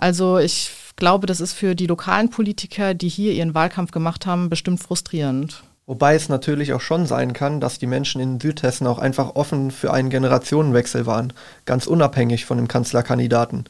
Also 0.00 0.38
ich 0.38 0.70
glaube, 0.96 1.26
das 1.26 1.42
ist 1.42 1.52
für 1.52 1.74
die 1.74 1.86
lokalen 1.86 2.30
Politiker, 2.30 2.94
die 2.94 3.10
hier 3.10 3.34
ihren 3.34 3.54
Wahlkampf 3.54 3.90
gemacht 3.90 4.24
haben, 4.24 4.48
bestimmt 4.48 4.82
frustrierend. 4.82 5.62
Wobei 5.84 6.14
es 6.14 6.30
natürlich 6.30 6.72
auch 6.72 6.80
schon 6.80 7.04
sein 7.04 7.34
kann, 7.34 7.60
dass 7.60 7.78
die 7.78 7.86
Menschen 7.86 8.18
in 8.18 8.40
Südhessen 8.40 8.86
auch 8.86 8.98
einfach 8.98 9.34
offen 9.34 9.70
für 9.70 9.92
einen 9.92 10.08
Generationenwechsel 10.08 11.04
waren, 11.04 11.34
ganz 11.66 11.86
unabhängig 11.86 12.46
von 12.46 12.56
dem 12.56 12.66
Kanzlerkandidaten. 12.66 13.64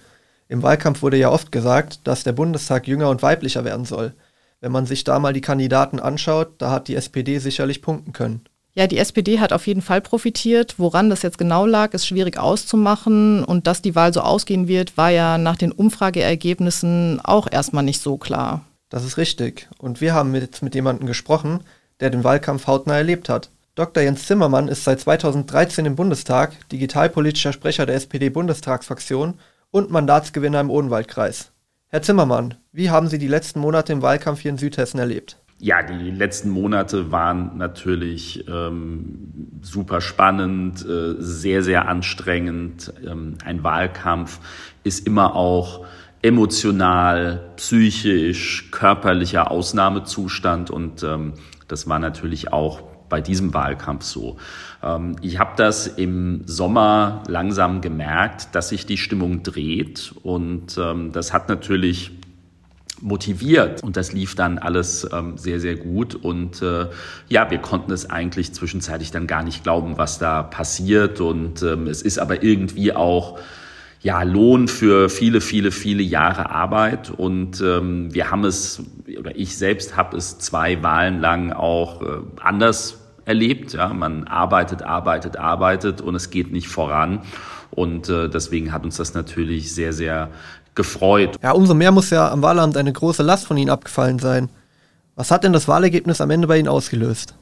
Im 0.46 0.62
Wahlkampf 0.62 1.02
wurde 1.02 1.16
ja 1.16 1.30
oft 1.30 1.50
gesagt, 1.50 1.98
dass 2.04 2.22
der 2.22 2.32
Bundestag 2.32 2.86
jünger 2.86 3.08
und 3.08 3.22
weiblicher 3.22 3.64
werden 3.64 3.84
soll. 3.84 4.14
Wenn 4.60 4.70
man 4.70 4.86
sich 4.86 5.02
da 5.02 5.18
mal 5.18 5.32
die 5.32 5.40
Kandidaten 5.40 5.98
anschaut, 5.98 6.52
da 6.58 6.70
hat 6.70 6.86
die 6.86 6.94
SPD 6.94 7.38
sicherlich 7.38 7.82
punkten 7.82 8.12
können. 8.12 8.44
Ja, 8.80 8.86
die 8.86 8.96
SPD 8.96 9.40
hat 9.40 9.52
auf 9.52 9.66
jeden 9.66 9.82
Fall 9.82 10.00
profitiert. 10.00 10.76
Woran 10.78 11.10
das 11.10 11.20
jetzt 11.20 11.36
genau 11.36 11.66
lag, 11.66 11.92
ist 11.92 12.06
schwierig 12.06 12.38
auszumachen. 12.38 13.44
Und 13.44 13.66
dass 13.66 13.82
die 13.82 13.94
Wahl 13.94 14.14
so 14.14 14.22
ausgehen 14.22 14.68
wird, 14.68 14.96
war 14.96 15.10
ja 15.10 15.36
nach 15.36 15.58
den 15.58 15.70
Umfrageergebnissen 15.70 17.20
auch 17.22 17.46
erstmal 17.50 17.84
nicht 17.84 18.00
so 18.00 18.16
klar. 18.16 18.64
Das 18.88 19.04
ist 19.04 19.18
richtig. 19.18 19.68
Und 19.76 20.00
wir 20.00 20.14
haben 20.14 20.34
jetzt 20.34 20.62
mit 20.62 20.74
jemandem 20.74 21.06
gesprochen, 21.06 21.60
der 22.00 22.08
den 22.08 22.24
Wahlkampf 22.24 22.68
hautnah 22.68 22.96
erlebt 22.96 23.28
hat. 23.28 23.50
Dr. 23.74 24.02
Jens 24.02 24.24
Zimmermann 24.24 24.68
ist 24.68 24.84
seit 24.84 25.00
2013 25.00 25.84
im 25.84 25.94
Bundestag, 25.94 26.52
digitalpolitischer 26.70 27.52
Sprecher 27.52 27.84
der 27.84 27.96
SPD-Bundestagsfraktion 27.96 29.34
und 29.70 29.90
Mandatsgewinner 29.90 30.60
im 30.60 30.70
Odenwaldkreis. 30.70 31.52
Herr 31.88 32.00
Zimmermann, 32.00 32.54
wie 32.72 32.88
haben 32.88 33.08
Sie 33.08 33.18
die 33.18 33.28
letzten 33.28 33.60
Monate 33.60 33.92
im 33.92 34.00
Wahlkampf 34.00 34.40
hier 34.40 34.52
in 34.52 34.56
Südhessen 34.56 35.00
erlebt? 35.00 35.36
Ja, 35.60 35.82
die 35.82 36.10
letzten 36.10 36.48
Monate 36.48 37.12
waren 37.12 37.58
natürlich 37.58 38.48
ähm, 38.48 39.60
super 39.60 40.00
spannend, 40.00 40.84
äh, 40.86 41.16
sehr, 41.18 41.62
sehr 41.62 41.86
anstrengend. 41.86 42.92
Ähm, 43.06 43.34
ein 43.44 43.62
Wahlkampf 43.62 44.40
ist 44.84 45.06
immer 45.06 45.36
auch 45.36 45.84
emotional, 46.22 47.52
psychisch, 47.56 48.70
körperlicher 48.70 49.50
Ausnahmezustand 49.50 50.70
und 50.70 51.02
ähm, 51.02 51.34
das 51.68 51.86
war 51.86 51.98
natürlich 51.98 52.52
auch 52.52 52.80
bei 53.10 53.20
diesem 53.20 53.52
Wahlkampf 53.52 54.04
so. 54.04 54.38
Ähm, 54.82 55.16
ich 55.20 55.38
habe 55.38 55.52
das 55.56 55.86
im 55.86 56.42
Sommer 56.46 57.22
langsam 57.26 57.82
gemerkt, 57.82 58.54
dass 58.54 58.70
sich 58.70 58.86
die 58.86 58.96
Stimmung 58.96 59.42
dreht 59.42 60.14
und 60.22 60.78
ähm, 60.78 61.12
das 61.12 61.34
hat 61.34 61.50
natürlich 61.50 62.12
motiviert. 63.00 63.82
Und 63.82 63.96
das 63.96 64.12
lief 64.12 64.34
dann 64.34 64.58
alles 64.58 65.08
ähm, 65.12 65.36
sehr, 65.36 65.60
sehr 65.60 65.76
gut. 65.76 66.14
Und 66.14 66.62
äh, 66.62 66.86
ja, 67.28 67.50
wir 67.50 67.58
konnten 67.58 67.92
es 67.92 68.08
eigentlich 68.08 68.52
zwischenzeitlich 68.52 69.10
dann 69.10 69.26
gar 69.26 69.42
nicht 69.42 69.62
glauben, 69.62 69.98
was 69.98 70.18
da 70.18 70.42
passiert. 70.42 71.20
Und 71.20 71.62
ähm, 71.62 71.86
es 71.86 72.02
ist 72.02 72.18
aber 72.18 72.42
irgendwie 72.42 72.92
auch 72.92 73.38
ja, 74.02 74.22
Lohn 74.22 74.66
für 74.66 75.10
viele, 75.10 75.40
viele, 75.40 75.70
viele 75.70 76.02
Jahre 76.02 76.50
Arbeit. 76.50 77.10
Und 77.10 77.60
ähm, 77.60 78.12
wir 78.14 78.30
haben 78.30 78.44
es, 78.44 78.82
oder 79.18 79.36
ich 79.36 79.56
selbst 79.56 79.96
habe 79.96 80.16
es 80.16 80.38
zwei 80.38 80.82
Wahlen 80.82 81.20
lang 81.20 81.52
auch 81.52 82.02
äh, 82.02 82.06
anders 82.40 82.98
erlebt. 83.24 83.74
Ja, 83.74 83.88
man 83.92 84.24
arbeitet, 84.24 84.82
arbeitet, 84.82 85.36
arbeitet 85.36 86.00
und 86.00 86.14
es 86.14 86.30
geht 86.30 86.50
nicht 86.50 86.68
voran. 86.68 87.22
Und 87.70 88.08
äh, 88.08 88.28
deswegen 88.28 88.72
hat 88.72 88.84
uns 88.84 88.96
das 88.96 89.14
natürlich 89.14 89.72
sehr, 89.72 89.92
sehr 89.92 90.30
gefreut. 90.74 91.36
Ja, 91.42 91.52
umso 91.52 91.74
mehr 91.74 91.92
muss 91.92 92.10
ja 92.10 92.30
am 92.30 92.42
Wahlamt 92.42 92.76
eine 92.76 92.92
große 92.92 93.22
Last 93.22 93.46
von 93.46 93.56
Ihnen 93.56 93.70
abgefallen 93.70 94.18
sein. 94.18 94.48
Was 95.16 95.30
hat 95.30 95.44
denn 95.44 95.52
das 95.52 95.68
Wahlergebnis 95.68 96.20
am 96.20 96.30
Ende 96.30 96.46
bei 96.46 96.58
Ihnen 96.58 96.68
ausgelöst? 96.68 97.34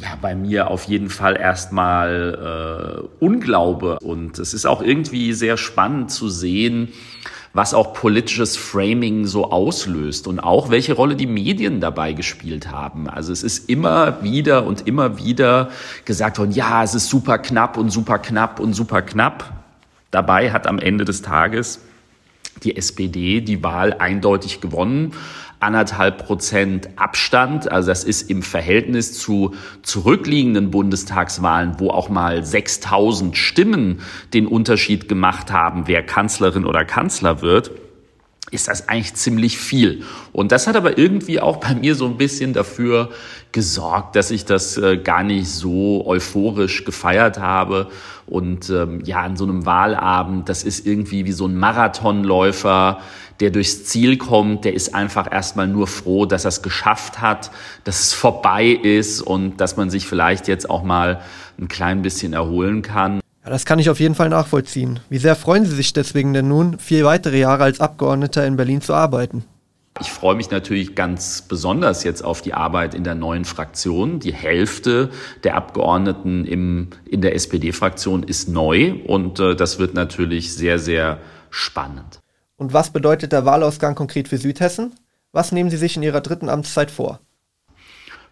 ja, 0.00 0.16
bei 0.20 0.34
mir 0.34 0.70
auf 0.70 0.84
jeden 0.84 1.10
Fall 1.10 1.36
erstmal 1.36 3.08
äh, 3.20 3.24
Unglaube. 3.24 3.98
Und 4.00 4.38
es 4.38 4.52
ist 4.52 4.66
auch 4.66 4.82
irgendwie 4.82 5.32
sehr 5.32 5.56
spannend 5.56 6.10
zu 6.10 6.28
sehen, 6.28 6.88
was 7.54 7.72
auch 7.72 7.94
politisches 7.94 8.56
Framing 8.56 9.24
so 9.24 9.50
auslöst 9.50 10.26
und 10.26 10.40
auch 10.40 10.68
welche 10.68 10.92
Rolle 10.92 11.16
die 11.16 11.26
Medien 11.26 11.80
dabei 11.80 12.12
gespielt 12.12 12.70
haben. 12.70 13.08
Also 13.08 13.32
es 13.32 13.42
ist 13.42 13.70
immer 13.70 14.22
wieder 14.22 14.66
und 14.66 14.86
immer 14.86 15.16
wieder 15.16 15.70
gesagt 16.04 16.38
worden, 16.38 16.52
ja, 16.52 16.82
es 16.82 16.94
ist 16.94 17.08
super 17.08 17.38
knapp 17.38 17.78
und 17.78 17.90
super 17.90 18.18
knapp 18.18 18.60
und 18.60 18.74
super 18.74 19.00
knapp. 19.00 19.52
Dabei 20.10 20.52
hat 20.52 20.66
am 20.66 20.78
Ende 20.78 21.06
des 21.06 21.22
Tages 21.22 21.80
die 22.62 22.76
SPD 22.76 23.40
die 23.40 23.62
Wahl 23.62 23.94
eindeutig 23.94 24.60
gewonnen 24.60 25.12
anderthalb 25.60 26.26
Prozent 26.26 26.90
Abstand. 26.96 27.70
Also 27.70 27.88
das 27.88 28.04
ist 28.04 28.30
im 28.30 28.42
Verhältnis 28.42 29.18
zu 29.18 29.54
zurückliegenden 29.82 30.70
Bundestagswahlen, 30.70 31.76
wo 31.78 31.90
auch 31.90 32.08
mal 32.08 32.44
6000 32.44 33.36
Stimmen 33.36 34.00
den 34.34 34.46
Unterschied 34.46 35.08
gemacht 35.08 35.50
haben, 35.50 35.84
wer 35.86 36.04
Kanzlerin 36.04 36.66
oder 36.66 36.84
Kanzler 36.84 37.42
wird 37.42 37.70
ist 38.50 38.68
das 38.68 38.88
eigentlich 38.88 39.14
ziemlich 39.14 39.58
viel. 39.58 40.04
Und 40.32 40.52
das 40.52 40.66
hat 40.66 40.76
aber 40.76 40.98
irgendwie 40.98 41.40
auch 41.40 41.56
bei 41.56 41.74
mir 41.74 41.96
so 41.96 42.06
ein 42.06 42.16
bisschen 42.16 42.52
dafür 42.52 43.10
gesorgt, 43.50 44.14
dass 44.14 44.30
ich 44.30 44.44
das 44.44 44.76
äh, 44.76 44.98
gar 44.98 45.24
nicht 45.24 45.48
so 45.48 46.06
euphorisch 46.06 46.84
gefeiert 46.84 47.38
habe. 47.38 47.88
Und 48.26 48.70
ähm, 48.70 49.00
ja, 49.04 49.22
an 49.22 49.36
so 49.36 49.44
einem 49.44 49.66
Wahlabend, 49.66 50.48
das 50.48 50.62
ist 50.62 50.86
irgendwie 50.86 51.24
wie 51.26 51.32
so 51.32 51.46
ein 51.46 51.56
Marathonläufer, 51.56 53.00
der 53.40 53.50
durchs 53.50 53.84
Ziel 53.84 54.16
kommt, 54.16 54.64
der 54.64 54.74
ist 54.74 54.94
einfach 54.94 55.30
erstmal 55.30 55.66
nur 55.66 55.86
froh, 55.86 56.24
dass 56.24 56.44
er 56.44 56.48
es 56.48 56.62
geschafft 56.62 57.20
hat, 57.20 57.50
dass 57.84 58.00
es 58.00 58.12
vorbei 58.12 58.66
ist 58.66 59.22
und 59.22 59.60
dass 59.60 59.76
man 59.76 59.90
sich 59.90 60.06
vielleicht 60.06 60.48
jetzt 60.48 60.70
auch 60.70 60.82
mal 60.84 61.20
ein 61.58 61.68
klein 61.68 62.02
bisschen 62.02 62.32
erholen 62.32 62.82
kann. 62.82 63.20
Ja, 63.46 63.52
das 63.52 63.64
kann 63.64 63.78
ich 63.78 63.88
auf 63.88 64.00
jeden 64.00 64.16
Fall 64.16 64.28
nachvollziehen. 64.28 64.98
Wie 65.08 65.18
sehr 65.18 65.36
freuen 65.36 65.64
Sie 65.64 65.76
sich 65.76 65.92
deswegen 65.92 66.32
denn 66.32 66.48
nun, 66.48 66.80
vier 66.80 67.04
weitere 67.04 67.38
Jahre 67.38 67.62
als 67.62 67.78
Abgeordneter 67.78 68.44
in 68.44 68.56
Berlin 68.56 68.80
zu 68.80 68.92
arbeiten? 68.92 69.44
Ich 70.00 70.10
freue 70.10 70.34
mich 70.34 70.50
natürlich 70.50 70.96
ganz 70.96 71.42
besonders 71.42 72.02
jetzt 72.02 72.24
auf 72.24 72.42
die 72.42 72.54
Arbeit 72.54 72.92
in 72.92 73.04
der 73.04 73.14
neuen 73.14 73.44
Fraktion. 73.44 74.18
Die 74.18 74.34
Hälfte 74.34 75.10
der 75.44 75.54
Abgeordneten 75.54 76.44
im, 76.44 76.88
in 77.08 77.20
der 77.20 77.36
SPD-Fraktion 77.36 78.24
ist 78.24 78.48
neu 78.48 78.94
und 79.06 79.38
äh, 79.38 79.54
das 79.54 79.78
wird 79.78 79.94
natürlich 79.94 80.52
sehr, 80.52 80.80
sehr 80.80 81.20
spannend. 81.48 82.18
Und 82.56 82.72
was 82.72 82.90
bedeutet 82.90 83.30
der 83.30 83.44
Wahlausgang 83.44 83.94
konkret 83.94 84.26
für 84.26 84.38
Südhessen? 84.38 84.92
Was 85.30 85.52
nehmen 85.52 85.70
Sie 85.70 85.76
sich 85.76 85.96
in 85.96 86.02
Ihrer 86.02 86.20
dritten 86.20 86.48
Amtszeit 86.48 86.90
vor? 86.90 87.20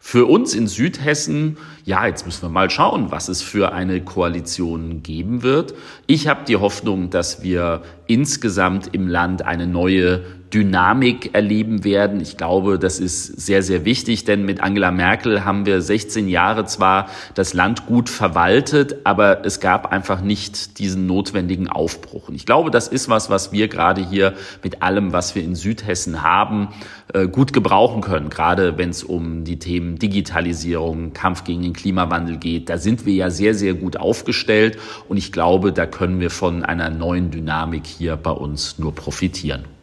Für 0.07 0.27
uns 0.27 0.55
in 0.55 0.67
Südhessen, 0.67 1.57
ja, 1.87 2.07
jetzt 2.07 2.27
müssen 2.27 2.43
wir 2.43 2.51
mal 2.51 2.69
schauen, 2.69 3.11
was 3.11 3.29
es 3.29 3.41
für 3.41 3.73
eine 3.73 4.05
Koalition 4.05 5.03
geben 5.03 5.43
wird. 5.43 5.75
Ich 6.07 6.29
habe 6.29 6.45
die 6.45 6.57
Hoffnung, 6.57 7.09
dass 7.09 7.43
wir 7.43 7.83
insgesamt 8.07 8.91
im 8.93 9.09
Land 9.09 9.41
eine 9.47 9.67
neue 9.67 10.21
Dynamik 10.55 11.35
erleben 11.35 11.83
werden. 11.83 12.21
Ich 12.21 12.37
glaube, 12.37 12.79
das 12.79 13.01
ist 13.01 13.27
sehr, 13.41 13.65
sehr 13.65 13.85
wichtig, 13.85 14.25
denn 14.25 14.45
mit 14.45 14.63
Angela 14.63 14.93
Merkel 14.93 15.45
haben 15.45 15.67
wir 15.67 15.83
16 15.83 16.29
Jahre 16.29 16.65
zwar 16.65 17.09
das 17.35 17.55
Land 17.55 17.87
gut 17.87 18.09
verwaltet, 18.09 18.99
aber 19.03 19.45
es 19.45 19.59
gab 19.59 19.91
einfach 19.91 20.21
nicht 20.21 20.79
diesen 20.79 21.07
notwendigen 21.07 21.69
Aufbruch. 21.69 22.29
Und 22.29 22.37
ich 22.37 22.47
glaube, 22.47 22.71
das 22.71 22.87
ist 22.87 23.09
was, 23.09 23.31
was 23.31 23.51
wir 23.51 23.67
gerade 23.67 24.09
hier 24.09 24.35
mit 24.63 24.81
allem, 24.81 25.13
was 25.13 25.35
wir 25.35 25.43
in 25.43 25.57
Südhessen 25.57 26.23
haben, 26.23 26.69
äh, 27.13 27.27
gut 27.27 27.53
gebrauchen 27.53 28.01
können. 28.01 28.31
Gerade 28.31 28.79
wenn 28.79 28.91
es 28.91 29.03
um 29.03 29.43
die 29.43 29.59
Themen 29.59 29.99
Digitalisierung, 29.99 31.13
Kampf 31.15 31.43
gegen 31.43 31.63
den 31.63 31.73
Klimawandel 31.73 32.37
geht. 32.37 32.71
Da 32.71 32.79
sind 32.79 33.07
wir 33.07 33.15
ja 33.15 33.31
sehr, 33.31 33.57
sehr 33.57 33.75
gut 33.75 33.97
aufgestellt. 33.97 34.79
Und 35.09 35.17
ich 35.17 35.33
glaube, 35.33 35.73
da 35.73 35.85
können 35.87 36.21
wir 36.21 36.31
von 36.31 36.65
einer 36.65 36.91
neuen 36.91 37.33
Dynamik 37.33 37.87
hier 37.87 38.15
bei 38.15 38.31
uns 38.31 38.79
nur 38.79 38.95
profitieren. 38.95 39.74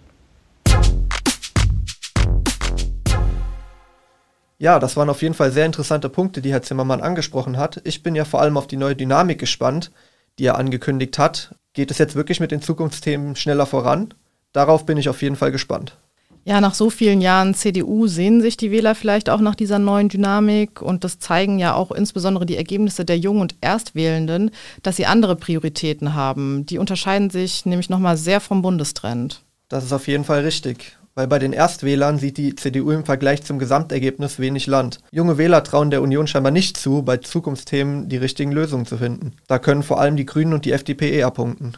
Ja, 4.62 4.78
das 4.78 4.96
waren 4.96 5.10
auf 5.10 5.24
jeden 5.24 5.34
Fall 5.34 5.52
sehr 5.52 5.66
interessante 5.66 6.08
Punkte, 6.08 6.40
die 6.40 6.52
Herr 6.52 6.62
Zimmermann 6.62 7.02
angesprochen 7.02 7.58
hat. 7.58 7.82
Ich 7.84 8.04
bin 8.04 8.14
ja 8.14 8.26
vor 8.26 8.42
allem 8.42 8.58
auf 8.58 8.68
die 8.68 8.78
neue 8.78 8.96
Dynamik 8.96 9.40
gespannt, 9.40 9.90
die 10.38 10.46
er 10.46 10.60
angekündigt 10.60 11.18
hat. 11.18 11.56
Geht 11.74 11.90
es 11.90 11.98
jetzt 11.98 12.14
wirklich 12.14 12.40
mit 12.40 12.52
den 12.52 12.62
Zukunftsthemen 12.62 13.36
schneller 13.36 13.66
voran? 13.66 14.14
Darauf 14.54 14.86
bin 14.86 15.00
ich 15.00 15.10
auf 15.10 15.24
jeden 15.24 15.36
Fall 15.36 15.52
gespannt. 15.52 15.98
Ja, 16.46 16.62
nach 16.62 16.76
so 16.76 16.92
vielen 16.92 17.22
Jahren 17.22 17.56
CDU 17.56 18.06
sehen 18.06 18.40
sich 18.40 18.56
die 18.56 18.70
Wähler 18.70 18.94
vielleicht 18.94 19.32
auch 19.32 19.42
nach 19.42 19.56
dieser 19.56 19.80
neuen 19.80 20.10
Dynamik 20.10 20.84
und 20.84 21.04
das 21.04 21.18
zeigen 21.18 21.58
ja 21.58 21.74
auch 21.74 21.90
insbesondere 21.90 22.46
die 22.46 22.58
Ergebnisse 22.58 23.04
der 23.04 23.18
Jungen 23.18 23.42
und 23.42 23.56
Erstwählenden, 23.62 24.52
dass 24.84 24.96
sie 24.96 25.08
andere 25.08 25.38
Prioritäten 25.38 26.14
haben. 26.14 26.68
Die 26.68 26.78
unterscheiden 26.78 27.32
sich 27.32 27.66
nämlich 27.66 27.90
nochmal 27.90 28.16
sehr 28.16 28.40
vom 28.40 28.62
Bundestrend. 28.62 29.42
Das 29.70 29.84
ist 29.84 29.92
auf 29.92 30.08
jeden 30.08 30.24
Fall 30.24 30.42
richtig 30.42 30.98
weil 31.16 31.28
bei 31.28 31.40
den 31.40 31.54
Erstwählern 31.54 32.18
sieht 32.18 32.38
die 32.38 32.56
CDU 32.56 32.92
im 32.92 33.06
Vergleich 33.06 33.44
zum 33.44 33.60
Gesamtergebnis 33.60 34.40
wenig 34.40 34.68
Land. 34.68 35.00
Junge 35.12 35.38
Wähler 35.38 35.64
trauen 35.64 35.92
der 35.92 36.02
Union 36.02 36.28
scheinbar 36.28 36.52
nicht 36.52 36.78
zu, 36.78 37.04
bei 37.04 37.18
Zukunftsthemen 37.18 38.10
die 38.10 38.18
richtigen 38.18 38.52
Lösungen 38.52 38.86
zu 38.86 38.98
finden. 38.98 39.34
Da 39.48 39.60
können 39.60 39.84
vor 39.84 40.00
allem 40.00 40.16
die 40.16 40.26
Grünen 40.26 40.54
und 40.54 40.66
die 40.66 40.72
FDP 40.72 41.12
eher 41.12 41.32
punkten. 41.32 41.74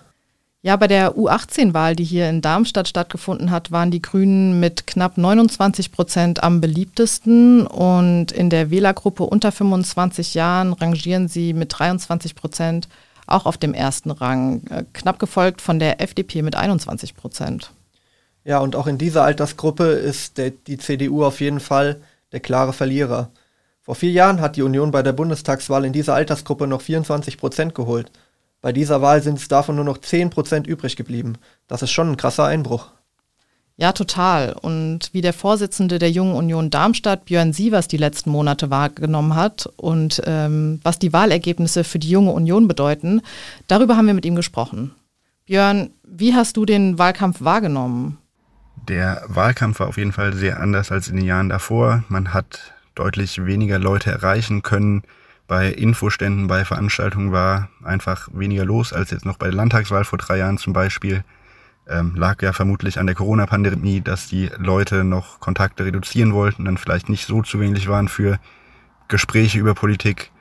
Ja, 0.66 0.78
bei 0.78 0.88
der 0.88 1.18
U18-Wahl, 1.18 1.94
die 1.98 2.06
hier 2.06 2.30
in 2.30 2.40
Darmstadt 2.40 2.88
stattgefunden 2.88 3.52
hat, 3.52 3.72
waren 3.72 3.92
die 3.92 4.02
Grünen 4.02 4.62
mit 4.62 4.88
knapp 4.88 5.18
29 5.18 5.92
Prozent 5.92 6.42
am 6.42 6.62
beliebtesten 6.62 7.68
und 7.68 8.32
in 8.32 8.50
der 8.50 8.72
Wählergruppe 8.72 9.24
unter 9.24 9.52
25 9.52 10.36
Jahren 10.36 10.72
rangieren 10.72 11.28
sie 11.28 11.52
mit 11.52 11.78
23 11.78 12.36
Prozent 12.36 12.88
auch 13.28 13.46
auf 13.46 13.58
dem 13.58 13.74
ersten 13.74 14.10
Rang, 14.10 14.66
äh, 14.70 14.86
knapp 14.94 15.20
gefolgt 15.20 15.62
von 15.62 15.80
der 15.80 16.02
FDP 16.02 16.42
mit 16.42 16.56
21 16.56 17.16
Prozent. 17.16 17.72
Ja, 18.46 18.60
und 18.60 18.76
auch 18.76 18.88
in 18.88 18.98
dieser 18.98 19.24
Altersgruppe 19.24 19.86
ist 19.86 20.38
der, 20.38 20.52
die 20.52 20.78
CDU 20.78 21.24
auf 21.24 21.40
jeden 21.40 21.60
Fall 21.60 22.02
der 22.32 22.42
klare 22.42 22.74
Verlierer. 22.74 23.30
Vor 23.82 23.96
vier 23.96 24.12
Jahren 24.12 24.42
hat 24.42 24.56
die 24.56 24.62
Union 24.62 24.92
bei 24.92 25.04
der 25.04 25.14
Bundestagswahl 25.14 25.86
in 25.86 25.94
dieser 25.94 26.16
Altersgruppe 26.16 26.68
noch 26.68 26.82
24 26.82 27.38
Prozent 27.38 27.76
geholt. 27.76 28.12
Bei 28.62 28.72
dieser 28.72 29.02
Wahl 29.02 29.22
sind 29.22 29.40
es 29.40 29.50
davon 29.50 29.76
nur 29.76 29.86
noch 29.86 29.98
10 29.98 30.30
Prozent 30.30 30.68
übrig 30.68 30.96
geblieben. 30.96 31.38
Das 31.68 31.82
ist 31.82 31.92
schon 31.92 32.12
ein 32.12 32.18
krasser 32.18 32.46
Einbruch. 32.46 32.92
Ja, 33.76 33.92
total. 33.92 34.54
Und 34.54 35.10
wie 35.14 35.22
der 35.22 35.34
Vorsitzende 35.34 36.00
der 36.00 36.12
Jungen 36.12 36.36
Union 36.36 36.70
Darmstadt, 36.70 37.26
Björn 37.26 37.54
Sievers, 37.54 37.88
die 37.88 37.98
letzten 37.98 38.30
Monate 38.30 38.70
wahrgenommen 38.70 39.36
hat 39.36 39.70
und 39.78 40.22
ähm, 40.26 40.80
was 40.84 41.00
die 41.00 41.12
Wahlergebnisse 41.12 41.84
für 41.84 42.00
die 42.00 42.10
Junge 42.10 42.32
Union 42.32 42.68
bedeuten, 42.68 43.22
darüber 43.68 43.98
haben 43.98 44.08
wir 44.08 44.14
mit 44.14 44.26
ihm 44.26 44.36
gesprochen. 44.36 44.94
Björn, 45.46 45.90
wie 46.04 46.34
hast 46.34 46.56
du 46.56 46.66
den 46.66 47.00
Wahlkampf 47.00 47.42
wahrgenommen? 47.42 48.20
Der 48.76 49.24
Wahlkampf 49.28 49.80
war 49.80 49.88
auf 49.88 49.98
jeden 49.98 50.12
Fall 50.12 50.34
sehr 50.34 50.60
anders 50.60 50.92
als 50.92 51.08
in 51.08 51.16
den 51.16 51.26
Jahren 51.26 51.50
davor. 51.50 52.04
Man 52.10 52.34
hat 52.34 52.74
deutlich 52.96 53.46
weniger 53.46 53.80
Leute 53.80 54.12
erreichen 54.12 54.62
können. 54.62 55.04
Bei 55.48 55.70
Infoständen, 55.70 56.48
bei 56.48 56.66
Veranstaltungen 56.66 57.32
war 57.32 57.70
einfach 57.84 58.30
weniger 58.34 58.66
los 58.66 58.94
als 58.94 59.12
jetzt 59.12 59.26
noch 59.26 59.38
bei 59.38 59.48
der 59.48 59.56
Landtagswahl 59.56 60.04
vor 60.04 60.18
drei 60.18 60.38
Jahren 60.38 60.58
zum 60.58 60.74
Beispiel. 60.74 61.24
Ähm, 61.88 62.16
lag 62.16 62.42
ja 62.42 62.54
vermutlich 62.54 62.98
an 62.98 63.08
der 63.08 63.16
Corona-Pandemie, 63.16 64.00
dass 64.02 64.28
die 64.28 64.50
Leute 64.58 65.04
noch 65.04 65.42
Kontakte 65.42 65.84
reduzieren 65.84 66.34
wollten, 66.34 66.64
dann 66.64 66.78
vielleicht 66.78 67.10
nicht 67.10 67.26
so 67.26 67.42
zugänglich 67.42 67.90
waren 67.90 68.08
für 68.08 68.40
Gespräche 69.10 69.60
über 69.60 69.74
Politik. 69.74 70.32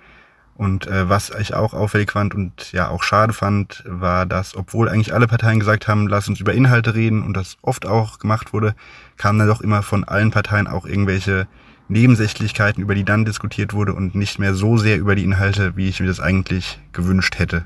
Und 0.55 0.87
äh, 0.87 1.09
was 1.09 1.31
ich 1.31 1.55
auch 1.55 1.73
auffällig 1.73 2.13
fand 2.13 2.35
und 2.35 2.73
ja 2.73 2.89
auch 2.89 3.03
schade 3.03 3.33
fand, 3.33 3.83
war, 3.87 4.27
dass 4.27 4.55
obwohl 4.55 4.89
eigentlich 4.89 5.15
alle 5.15 5.27
Parteien 5.27 5.59
gesagt 5.59 5.89
haben, 5.89 6.07
lass 6.09 6.29
uns 6.29 6.41
über 6.41 6.53
Inhalte 6.53 6.95
reden 6.95 7.23
und 7.23 7.35
das 7.35 7.57
oft 7.63 7.87
auch 7.87 8.19
gemacht 8.19 8.53
wurde, 8.53 8.75
kamen 9.17 9.39
dann 9.39 9.49
doch 9.49 9.61
immer 9.61 9.83
von 9.83 10.05
allen 10.05 10.31
Parteien 10.31 10.67
auch 10.67 10.85
irgendwelche 10.85 11.49
Nebensächlichkeiten, 11.89 12.83
über 12.83 12.95
die 12.95 13.05
dann 13.05 13.25
diskutiert 13.25 13.73
wurde 13.73 13.95
und 13.95 14.15
nicht 14.15 14.39
mehr 14.39 14.55
so 14.55 14.77
sehr 14.77 14.99
über 14.99 15.15
die 15.15 15.25
Inhalte, 15.25 15.77
wie 15.77 15.89
ich 15.89 16.01
mir 16.01 16.07
das 16.07 16.21
eigentlich 16.21 16.79
gewünscht 16.93 17.39
hätte. 17.39 17.65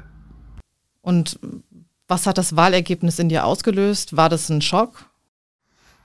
Und 1.02 1.38
was 2.08 2.26
hat 2.26 2.38
das 2.38 2.56
Wahlergebnis 2.56 3.18
in 3.18 3.28
dir 3.28 3.44
ausgelöst? 3.44 4.16
War 4.16 4.28
das 4.28 4.48
ein 4.48 4.62
Schock? 4.62 5.06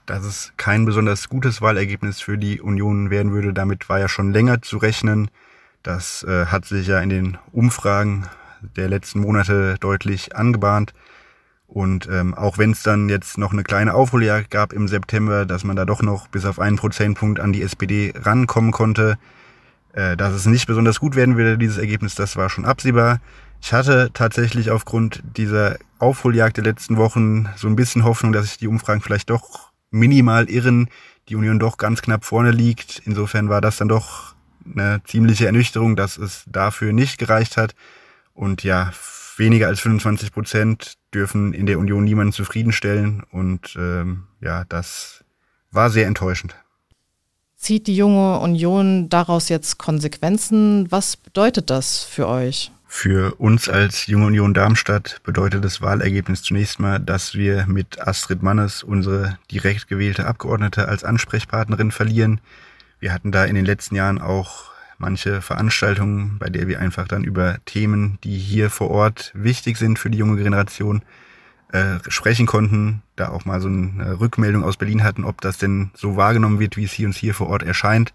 Dass 0.06 0.24
es 0.24 0.52
kein 0.56 0.84
besonders 0.84 1.28
gutes 1.28 1.62
Wahlergebnis 1.62 2.20
für 2.20 2.38
die 2.38 2.60
Union 2.60 3.10
werden 3.10 3.32
würde, 3.32 3.52
damit 3.52 3.88
war 3.88 4.00
ja 4.00 4.08
schon 4.08 4.32
länger 4.32 4.62
zu 4.62 4.78
rechnen. 4.78 5.30
Das 5.82 6.22
äh, 6.24 6.46
hat 6.46 6.64
sich 6.64 6.86
ja 6.86 7.00
in 7.00 7.08
den 7.08 7.38
Umfragen 7.52 8.28
der 8.76 8.88
letzten 8.88 9.20
Monate 9.20 9.76
deutlich 9.80 10.36
angebahnt. 10.36 10.92
Und 11.66 12.06
ähm, 12.10 12.34
auch 12.34 12.58
wenn 12.58 12.72
es 12.72 12.82
dann 12.82 13.08
jetzt 13.08 13.38
noch 13.38 13.52
eine 13.52 13.62
kleine 13.62 13.94
Aufholjagd 13.94 14.50
gab 14.50 14.72
im 14.72 14.88
September, 14.88 15.46
dass 15.46 15.64
man 15.64 15.74
da 15.74 15.84
doch 15.84 16.02
noch 16.02 16.28
bis 16.28 16.44
auf 16.44 16.58
einen 16.58 16.76
Prozentpunkt 16.76 17.40
an 17.40 17.52
die 17.52 17.62
SPD 17.62 18.12
rankommen 18.14 18.72
konnte, 18.72 19.16
äh, 19.94 20.16
dass 20.16 20.34
es 20.34 20.46
nicht 20.46 20.66
besonders 20.66 21.00
gut 21.00 21.16
werden 21.16 21.36
würde, 21.36 21.56
dieses 21.56 21.78
Ergebnis, 21.78 22.14
das 22.14 22.36
war 22.36 22.50
schon 22.50 22.66
absehbar. 22.66 23.20
Ich 23.62 23.72
hatte 23.72 24.10
tatsächlich 24.12 24.70
aufgrund 24.70 25.22
dieser 25.36 25.78
Aufholjagd 25.98 26.58
der 26.58 26.64
letzten 26.64 26.96
Wochen 26.96 27.48
so 27.56 27.68
ein 27.68 27.76
bisschen 27.76 28.04
Hoffnung, 28.04 28.32
dass 28.32 28.46
sich 28.46 28.58
die 28.58 28.68
Umfragen 28.68 29.00
vielleicht 29.00 29.30
doch 29.30 29.70
minimal 29.90 30.50
irren, 30.50 30.88
die 31.28 31.36
Union 31.36 31.58
doch 31.58 31.78
ganz 31.78 32.02
knapp 32.02 32.24
vorne 32.24 32.50
liegt. 32.50 33.02
Insofern 33.06 33.48
war 33.48 33.60
das 33.60 33.76
dann 33.76 33.88
doch 33.88 34.31
eine 34.64 35.02
ziemliche 35.04 35.46
Ernüchterung, 35.46 35.96
dass 35.96 36.18
es 36.18 36.44
dafür 36.46 36.92
nicht 36.92 37.18
gereicht 37.18 37.56
hat. 37.56 37.74
Und 38.34 38.64
ja, 38.64 38.92
weniger 39.36 39.66
als 39.66 39.80
25 39.80 40.32
Prozent 40.32 40.94
dürfen 41.14 41.52
in 41.52 41.66
der 41.66 41.78
Union 41.78 42.04
niemanden 42.04 42.32
zufriedenstellen. 42.32 43.22
Und 43.30 43.76
ähm, 43.76 44.24
ja, 44.40 44.64
das 44.64 45.24
war 45.70 45.90
sehr 45.90 46.06
enttäuschend. 46.06 46.54
Zieht 47.56 47.86
die 47.86 47.96
junge 47.96 48.40
Union 48.40 49.08
daraus 49.08 49.48
jetzt 49.48 49.78
Konsequenzen? 49.78 50.90
Was 50.90 51.16
bedeutet 51.16 51.70
das 51.70 52.02
für 52.02 52.26
euch? 52.26 52.72
Für 52.94 53.36
uns 53.36 53.70
als 53.70 54.06
Junge 54.06 54.26
Union 54.26 54.52
Darmstadt 54.52 55.20
bedeutet 55.24 55.64
das 55.64 55.80
Wahlergebnis 55.80 56.42
zunächst 56.42 56.78
mal, 56.78 57.00
dass 57.00 57.34
wir 57.34 57.64
mit 57.66 58.06
Astrid 58.06 58.42
Mannes 58.42 58.82
unsere 58.82 59.38
direkt 59.50 59.88
gewählte 59.88 60.26
Abgeordnete 60.26 60.88
als 60.88 61.02
Ansprechpartnerin 61.02 61.90
verlieren. 61.90 62.40
Wir 63.02 63.12
hatten 63.12 63.32
da 63.32 63.44
in 63.46 63.56
den 63.56 63.64
letzten 63.64 63.96
Jahren 63.96 64.20
auch 64.20 64.70
manche 64.96 65.42
Veranstaltungen, 65.42 66.38
bei 66.38 66.48
der 66.48 66.68
wir 66.68 66.78
einfach 66.78 67.08
dann 67.08 67.24
über 67.24 67.56
Themen, 67.64 68.18
die 68.22 68.38
hier 68.38 68.70
vor 68.70 68.92
Ort 68.92 69.32
wichtig 69.34 69.76
sind 69.76 69.98
für 69.98 70.08
die 70.08 70.18
junge 70.18 70.40
Generation, 70.40 71.02
äh, 71.72 71.98
sprechen 72.06 72.46
konnten, 72.46 73.02
da 73.16 73.30
auch 73.30 73.44
mal 73.44 73.60
so 73.60 73.66
eine 73.66 74.20
Rückmeldung 74.20 74.62
aus 74.62 74.76
Berlin 74.76 75.02
hatten, 75.02 75.24
ob 75.24 75.40
das 75.40 75.58
denn 75.58 75.90
so 75.94 76.16
wahrgenommen 76.16 76.60
wird, 76.60 76.76
wie 76.76 76.84
es 76.84 76.92
hier 76.92 77.08
uns 77.08 77.16
hier 77.16 77.34
vor 77.34 77.48
Ort 77.48 77.64
erscheint. 77.64 78.14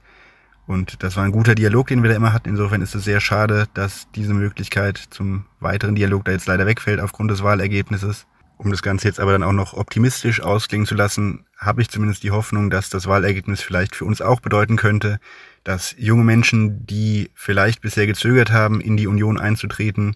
Und 0.68 1.04
das 1.04 1.18
war 1.18 1.26
ein 1.26 1.34
guter 1.34 1.54
Dialog, 1.54 1.88
den 1.88 2.02
wir 2.02 2.10
da 2.10 2.16
immer 2.16 2.32
hatten. 2.32 2.48
Insofern 2.48 2.82
ist 2.82 2.96
es 2.96 3.04
sehr 3.04 3.20
schade, 3.20 3.68
dass 3.74 4.08
diese 4.16 4.34
Möglichkeit 4.34 4.98
zum 5.10 5.44
weiteren 5.60 5.96
Dialog 5.96 6.24
da 6.24 6.32
jetzt 6.32 6.48
leider 6.48 6.66
wegfällt 6.66 7.02
aufgrund 7.02 7.30
des 7.30 7.44
Wahlergebnisses. 7.44 8.26
Um 8.56 8.72
das 8.72 8.84
Ganze 8.84 9.10
jetzt 9.10 9.20
aber 9.20 9.34
dann 9.34 9.44
auch 9.44 9.52
noch 9.52 9.74
optimistisch 9.74 10.40
ausklingen 10.42 10.88
zu 10.88 10.96
lassen, 10.96 11.44
habe 11.58 11.82
ich 11.82 11.90
zumindest 11.90 12.24
die 12.24 12.32
Hoffnung, 12.32 12.70
dass 12.70 12.90
das 12.90 13.08
Wahlergebnis 13.08 13.62
vielleicht 13.62 13.96
für 13.96 14.06
uns 14.06 14.22
auch 14.22 14.40
bedeuten 14.40 14.78
könnte, 14.78 15.20
dass 15.64 15.96
junge 15.98 16.24
Menschen, 16.24 16.86
die 16.86 17.32
vielleicht 17.34 17.82
bisher 17.82 18.08
gezögert 18.08 18.52
haben, 18.52 18.80
in 18.80 18.96
die 18.96 19.08
Union 19.08 19.40
einzutreten, 19.40 20.16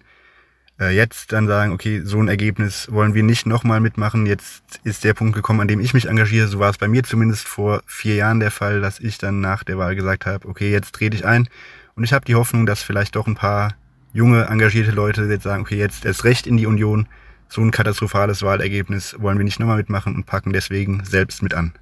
äh, 0.80 0.94
jetzt 0.94 1.32
dann 1.32 1.46
sagen, 1.46 1.72
okay, 1.72 2.00
so 2.04 2.20
ein 2.20 2.28
Ergebnis 2.28 2.90
wollen 2.90 3.14
wir 3.14 3.22
nicht 3.22 3.46
nochmal 3.46 3.80
mitmachen. 3.80 4.26
Jetzt 4.26 4.62
ist 4.84 5.04
der 5.04 5.14
Punkt 5.14 5.34
gekommen, 5.34 5.60
an 5.60 5.68
dem 5.68 5.80
ich 5.80 5.94
mich 5.94 6.08
engagiere. 6.08 6.48
So 6.48 6.58
war 6.58 6.70
es 6.70 6.78
bei 6.78 6.88
mir 6.88 7.02
zumindest 7.02 7.46
vor 7.46 7.82
vier 7.86 8.14
Jahren 8.14 8.40
der 8.40 8.50
Fall, 8.50 8.80
dass 8.80 9.00
ich 9.00 9.18
dann 9.18 9.40
nach 9.40 9.64
der 9.64 9.78
Wahl 9.78 9.94
gesagt 9.94 10.26
habe, 10.26 10.48
okay, 10.48 10.70
jetzt 10.70 10.94
trete 10.94 11.16
ich 11.16 11.24
ein. 11.24 11.48
Und 11.94 12.04
ich 12.04 12.12
habe 12.12 12.24
die 12.24 12.34
Hoffnung, 12.34 12.66
dass 12.66 12.82
vielleicht 12.82 13.16
doch 13.16 13.26
ein 13.26 13.34
paar 13.34 13.74
junge, 14.12 14.46
engagierte 14.46 14.92
Leute 14.92 15.24
jetzt 15.24 15.44
sagen, 15.44 15.62
okay, 15.62 15.76
jetzt 15.76 16.04
erst 16.04 16.24
recht 16.24 16.46
in 16.46 16.56
die 16.56 16.66
Union. 16.66 17.06
So 17.54 17.60
ein 17.60 17.70
katastrophales 17.70 18.40
Wahlergebnis 18.40 19.14
wollen 19.18 19.36
wir 19.36 19.44
nicht 19.44 19.60
nochmal 19.60 19.76
mitmachen 19.76 20.14
und 20.14 20.24
packen 20.24 20.54
deswegen 20.54 21.04
selbst 21.04 21.42
mit 21.42 21.52
an. 21.52 21.74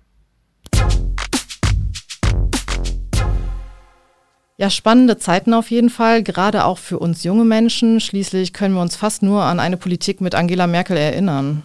Ja, 4.57 4.69
spannende 4.69 5.17
Zeiten 5.17 5.55
auf 5.55 5.71
jeden 5.71 5.89
Fall, 5.89 6.25
gerade 6.25 6.65
auch 6.65 6.79
für 6.79 6.99
uns 6.99 7.23
junge 7.23 7.45
Menschen. 7.45 8.01
Schließlich 8.01 8.53
können 8.53 8.75
wir 8.75 8.83
uns 8.83 8.97
fast 8.97 9.23
nur 9.23 9.45
an 9.45 9.61
eine 9.61 9.77
Politik 9.77 10.21
mit 10.21 10.35
Angela 10.35 10.67
Merkel 10.67 10.97
erinnern. 10.97 11.63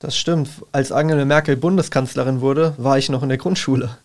Das 0.00 0.16
stimmt. 0.16 0.48
Als 0.72 0.90
Angela 0.90 1.24
Merkel 1.24 1.56
Bundeskanzlerin 1.56 2.40
wurde, 2.40 2.74
war 2.78 2.98
ich 2.98 3.10
noch 3.10 3.22
in 3.22 3.28
der 3.28 3.38
Grundschule. 3.38 3.96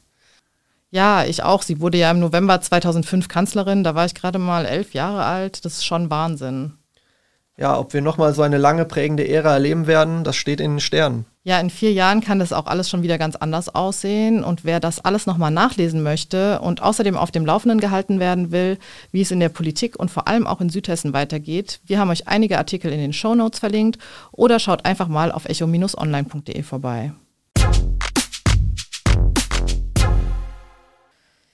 Ja, 0.91 1.25
ich 1.25 1.41
auch. 1.41 1.63
Sie 1.63 1.81
wurde 1.81 1.97
ja 1.97 2.11
im 2.11 2.19
November 2.19 2.61
2005 2.61 3.27
Kanzlerin. 3.27 3.83
Da 3.83 3.95
war 3.95 4.05
ich 4.05 4.13
gerade 4.13 4.37
mal 4.37 4.67
elf 4.67 4.93
Jahre 4.93 5.25
alt. 5.25 5.65
Das 5.65 5.77
ist 5.77 5.85
schon 5.85 6.11
Wahnsinn. 6.11 6.73
Ja, 7.59 7.77
ob 7.77 7.93
wir 7.93 8.01
nochmal 8.01 8.33
so 8.33 8.41
eine 8.41 8.57
lange 8.57 8.85
prägende 8.85 9.27
Ära 9.27 9.51
erleben 9.51 9.85
werden, 9.85 10.23
das 10.23 10.37
steht 10.37 10.61
in 10.61 10.75
den 10.75 10.79
Sternen. 10.79 11.25
Ja, 11.43 11.59
in 11.59 11.69
vier 11.69 11.91
Jahren 11.91 12.21
kann 12.21 12.39
das 12.39 12.53
auch 12.53 12.67
alles 12.67 12.89
schon 12.89 13.03
wieder 13.03 13.17
ganz 13.17 13.35
anders 13.35 13.75
aussehen. 13.75 14.45
Und 14.45 14.63
wer 14.63 14.79
das 14.79 15.03
alles 15.03 15.25
nochmal 15.25 15.51
nachlesen 15.51 16.01
möchte 16.01 16.61
und 16.61 16.81
außerdem 16.81 17.17
auf 17.17 17.31
dem 17.31 17.45
Laufenden 17.45 17.81
gehalten 17.81 18.21
werden 18.21 18.51
will, 18.51 18.77
wie 19.11 19.21
es 19.21 19.31
in 19.31 19.41
der 19.41 19.49
Politik 19.49 19.99
und 19.99 20.09
vor 20.09 20.29
allem 20.29 20.47
auch 20.47 20.61
in 20.61 20.69
Südhessen 20.69 21.11
weitergeht, 21.11 21.81
wir 21.85 21.99
haben 21.99 22.09
euch 22.09 22.29
einige 22.29 22.57
Artikel 22.59 22.93
in 22.93 22.99
den 22.99 23.13
Show 23.13 23.35
Notes 23.35 23.59
verlinkt 23.59 23.99
oder 24.31 24.59
schaut 24.59 24.85
einfach 24.85 25.09
mal 25.09 25.29
auf 25.29 25.43
echo-online.de 25.43 26.63
vorbei. 26.63 27.11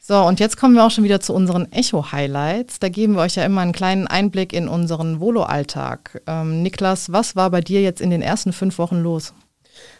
So, 0.07 0.21
und 0.21 0.39
jetzt 0.39 0.57
kommen 0.57 0.75
wir 0.75 0.85
auch 0.85 0.91
schon 0.91 1.03
wieder 1.03 1.19
zu 1.19 1.33
unseren 1.33 1.71
Echo-Highlights. 1.71 2.77
Da 2.77 2.89
geben 2.89 3.15
wir 3.15 3.23
euch 3.23 3.33
ja 3.37 3.43
immer 3.43 3.61
einen 3.61 3.71
kleinen 3.71 4.05
Einblick 4.05 4.53
in 4.53 4.67
unseren 4.67 5.19
Volo-Alltag. 5.19 6.21
Ähm, 6.27 6.61
Niklas, 6.61 7.11
was 7.11 7.35
war 7.35 7.49
bei 7.49 7.61
dir 7.61 7.81
jetzt 7.81 8.01
in 8.01 8.11
den 8.11 8.21
ersten 8.21 8.53
fünf 8.53 8.77
Wochen 8.77 8.97
los? 8.97 9.33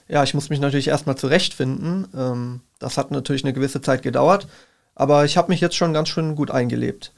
Ja, 0.07 0.21
ich 0.21 0.35
muss 0.35 0.51
mich 0.51 0.59
natürlich 0.59 0.89
erstmal 0.89 1.17
zurechtfinden. 1.17 2.07
Ähm, 2.15 2.61
das 2.77 2.99
hat 2.99 3.09
natürlich 3.09 3.43
eine 3.45 3.53
gewisse 3.53 3.81
Zeit 3.81 4.03
gedauert, 4.03 4.47
aber 4.93 5.25
ich 5.25 5.37
habe 5.37 5.51
mich 5.51 5.59
jetzt 5.59 5.75
schon 5.75 5.91
ganz 5.91 6.09
schön 6.09 6.35
gut 6.35 6.51
eingelebt. 6.51 7.11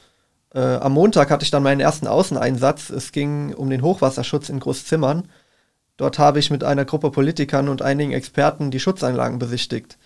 Äh, 0.56 0.62
am 0.78 0.94
Montag 0.94 1.30
hatte 1.30 1.44
ich 1.44 1.52
dann 1.52 1.64
meinen 1.64 1.82
ersten 1.82 2.08
Außeneinsatz. 2.08 2.90
Es 2.90 3.12
ging 3.12 3.54
um 3.54 3.70
den 3.70 3.82
Hochwasserschutz 3.82 4.48
in 4.48 4.62
Großzimmern. 4.62 5.28
Dort 5.98 6.20
habe 6.20 6.40
ich 6.40 6.52
mit 6.52 6.64
einer 6.64 6.86
Gruppe 6.86 7.12
Politikern 7.12 7.68
und 7.68 7.82
einigen 7.82 8.14
Experten 8.14 8.72
die 8.72 8.80
Schutzanlagen 8.80 9.40
besichtigt. 9.40 9.98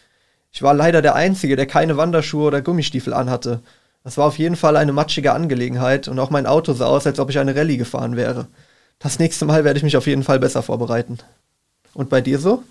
Ich 0.51 0.61
war 0.61 0.73
leider 0.73 1.01
der 1.01 1.15
Einzige, 1.15 1.55
der 1.55 1.65
keine 1.65 1.97
Wanderschuhe 1.97 2.47
oder 2.47 2.61
Gummistiefel 2.61 3.13
anhatte. 3.13 3.61
Das 4.03 4.17
war 4.17 4.25
auf 4.25 4.37
jeden 4.37 4.55
Fall 4.55 4.77
eine 4.77 4.93
matschige 4.93 5.33
Angelegenheit 5.33 6.07
und 6.07 6.19
auch 6.19 6.29
mein 6.29 6.47
Auto 6.47 6.73
sah 6.73 6.87
aus, 6.87 7.05
als 7.05 7.19
ob 7.19 7.29
ich 7.29 7.39
eine 7.39 7.55
Rallye 7.55 7.77
gefahren 7.77 8.15
wäre. 8.15 8.47
Das 8.99 9.19
nächste 9.19 9.45
Mal 9.45 9.63
werde 9.63 9.77
ich 9.77 9.83
mich 9.83 9.97
auf 9.97 10.07
jeden 10.07 10.23
Fall 10.23 10.39
besser 10.39 10.63
vorbereiten. 10.63 11.19
Und 11.93 12.09
bei 12.09 12.21
dir 12.21 12.39
so? 12.39 12.63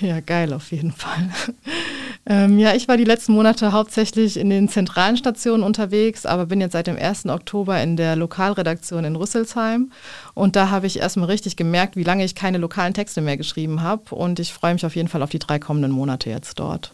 Ja, 0.00 0.20
geil, 0.20 0.52
auf 0.52 0.70
jeden 0.70 0.92
Fall. 0.92 1.30
ähm, 2.26 2.58
ja, 2.58 2.74
ich 2.74 2.88
war 2.88 2.96
die 2.96 3.04
letzten 3.04 3.32
Monate 3.32 3.72
hauptsächlich 3.72 4.36
in 4.36 4.50
den 4.50 4.68
zentralen 4.68 5.16
Stationen 5.16 5.62
unterwegs, 5.62 6.26
aber 6.26 6.46
bin 6.46 6.60
jetzt 6.60 6.72
seit 6.72 6.86
dem 6.86 6.96
1. 6.96 7.26
Oktober 7.26 7.80
in 7.82 7.96
der 7.96 8.16
Lokalredaktion 8.16 9.04
in 9.04 9.16
Rüsselsheim. 9.16 9.92
Und 10.34 10.56
da 10.56 10.70
habe 10.70 10.86
ich 10.86 10.98
erstmal 10.98 11.28
richtig 11.28 11.56
gemerkt, 11.56 11.96
wie 11.96 12.04
lange 12.04 12.24
ich 12.24 12.34
keine 12.34 12.58
lokalen 12.58 12.94
Texte 12.94 13.20
mehr 13.20 13.36
geschrieben 13.36 13.82
habe. 13.82 14.14
Und 14.14 14.38
ich 14.38 14.52
freue 14.52 14.74
mich 14.74 14.86
auf 14.86 14.96
jeden 14.96 15.08
Fall 15.08 15.22
auf 15.22 15.30
die 15.30 15.40
drei 15.40 15.58
kommenden 15.58 15.92
Monate 15.92 16.30
jetzt 16.30 16.58
dort. 16.58 16.92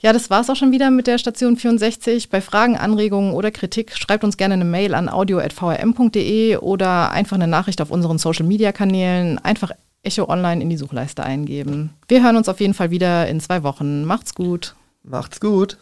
Ja, 0.00 0.12
das 0.12 0.30
war 0.30 0.40
es 0.40 0.50
auch 0.50 0.54
schon 0.56 0.70
wieder 0.70 0.90
mit 0.90 1.08
der 1.08 1.18
Station 1.18 1.56
64. 1.56 2.30
Bei 2.30 2.40
Fragen, 2.40 2.76
Anregungen 2.76 3.32
oder 3.32 3.50
Kritik 3.50 3.96
schreibt 3.96 4.22
uns 4.22 4.36
gerne 4.36 4.54
eine 4.54 4.64
Mail 4.64 4.94
an 4.94 5.08
audio.vrm.de 5.08 6.56
oder 6.58 7.10
einfach 7.10 7.36
eine 7.36 7.48
Nachricht 7.48 7.80
auf 7.80 7.90
unseren 7.90 8.18
Social-Media-Kanälen. 8.18 9.38
Einfach 9.38 9.72
Echo 10.04 10.28
Online 10.28 10.62
in 10.62 10.70
die 10.70 10.76
Suchleiste 10.76 11.24
eingeben. 11.24 11.90
Wir 12.06 12.22
hören 12.22 12.36
uns 12.36 12.48
auf 12.48 12.60
jeden 12.60 12.74
Fall 12.74 12.90
wieder 12.90 13.26
in 13.26 13.40
zwei 13.40 13.64
Wochen. 13.64 14.04
Macht's 14.04 14.34
gut. 14.34 14.76
Macht's 15.02 15.40
gut. 15.40 15.78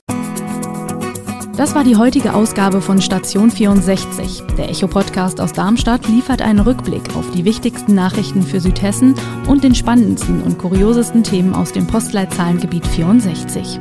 Das 1.58 1.74
war 1.74 1.84
die 1.84 1.96
heutige 1.96 2.34
Ausgabe 2.34 2.82
von 2.82 3.00
Station 3.00 3.50
64. 3.50 4.42
Der 4.58 4.70
Echo-Podcast 4.70 5.40
aus 5.40 5.52
Darmstadt 5.52 6.06
liefert 6.06 6.42
einen 6.42 6.60
Rückblick 6.60 7.16
auf 7.16 7.30
die 7.32 7.44
wichtigsten 7.44 7.94
Nachrichten 7.94 8.42
für 8.42 8.60
Südhessen 8.60 9.14
und 9.46 9.64
den 9.64 9.74
spannendsten 9.74 10.42
und 10.42 10.58
kuriosesten 10.58 11.22
Themen 11.22 11.54
aus 11.54 11.72
dem 11.72 11.86
Postleitzahlengebiet 11.86 12.86
64. 12.86 13.80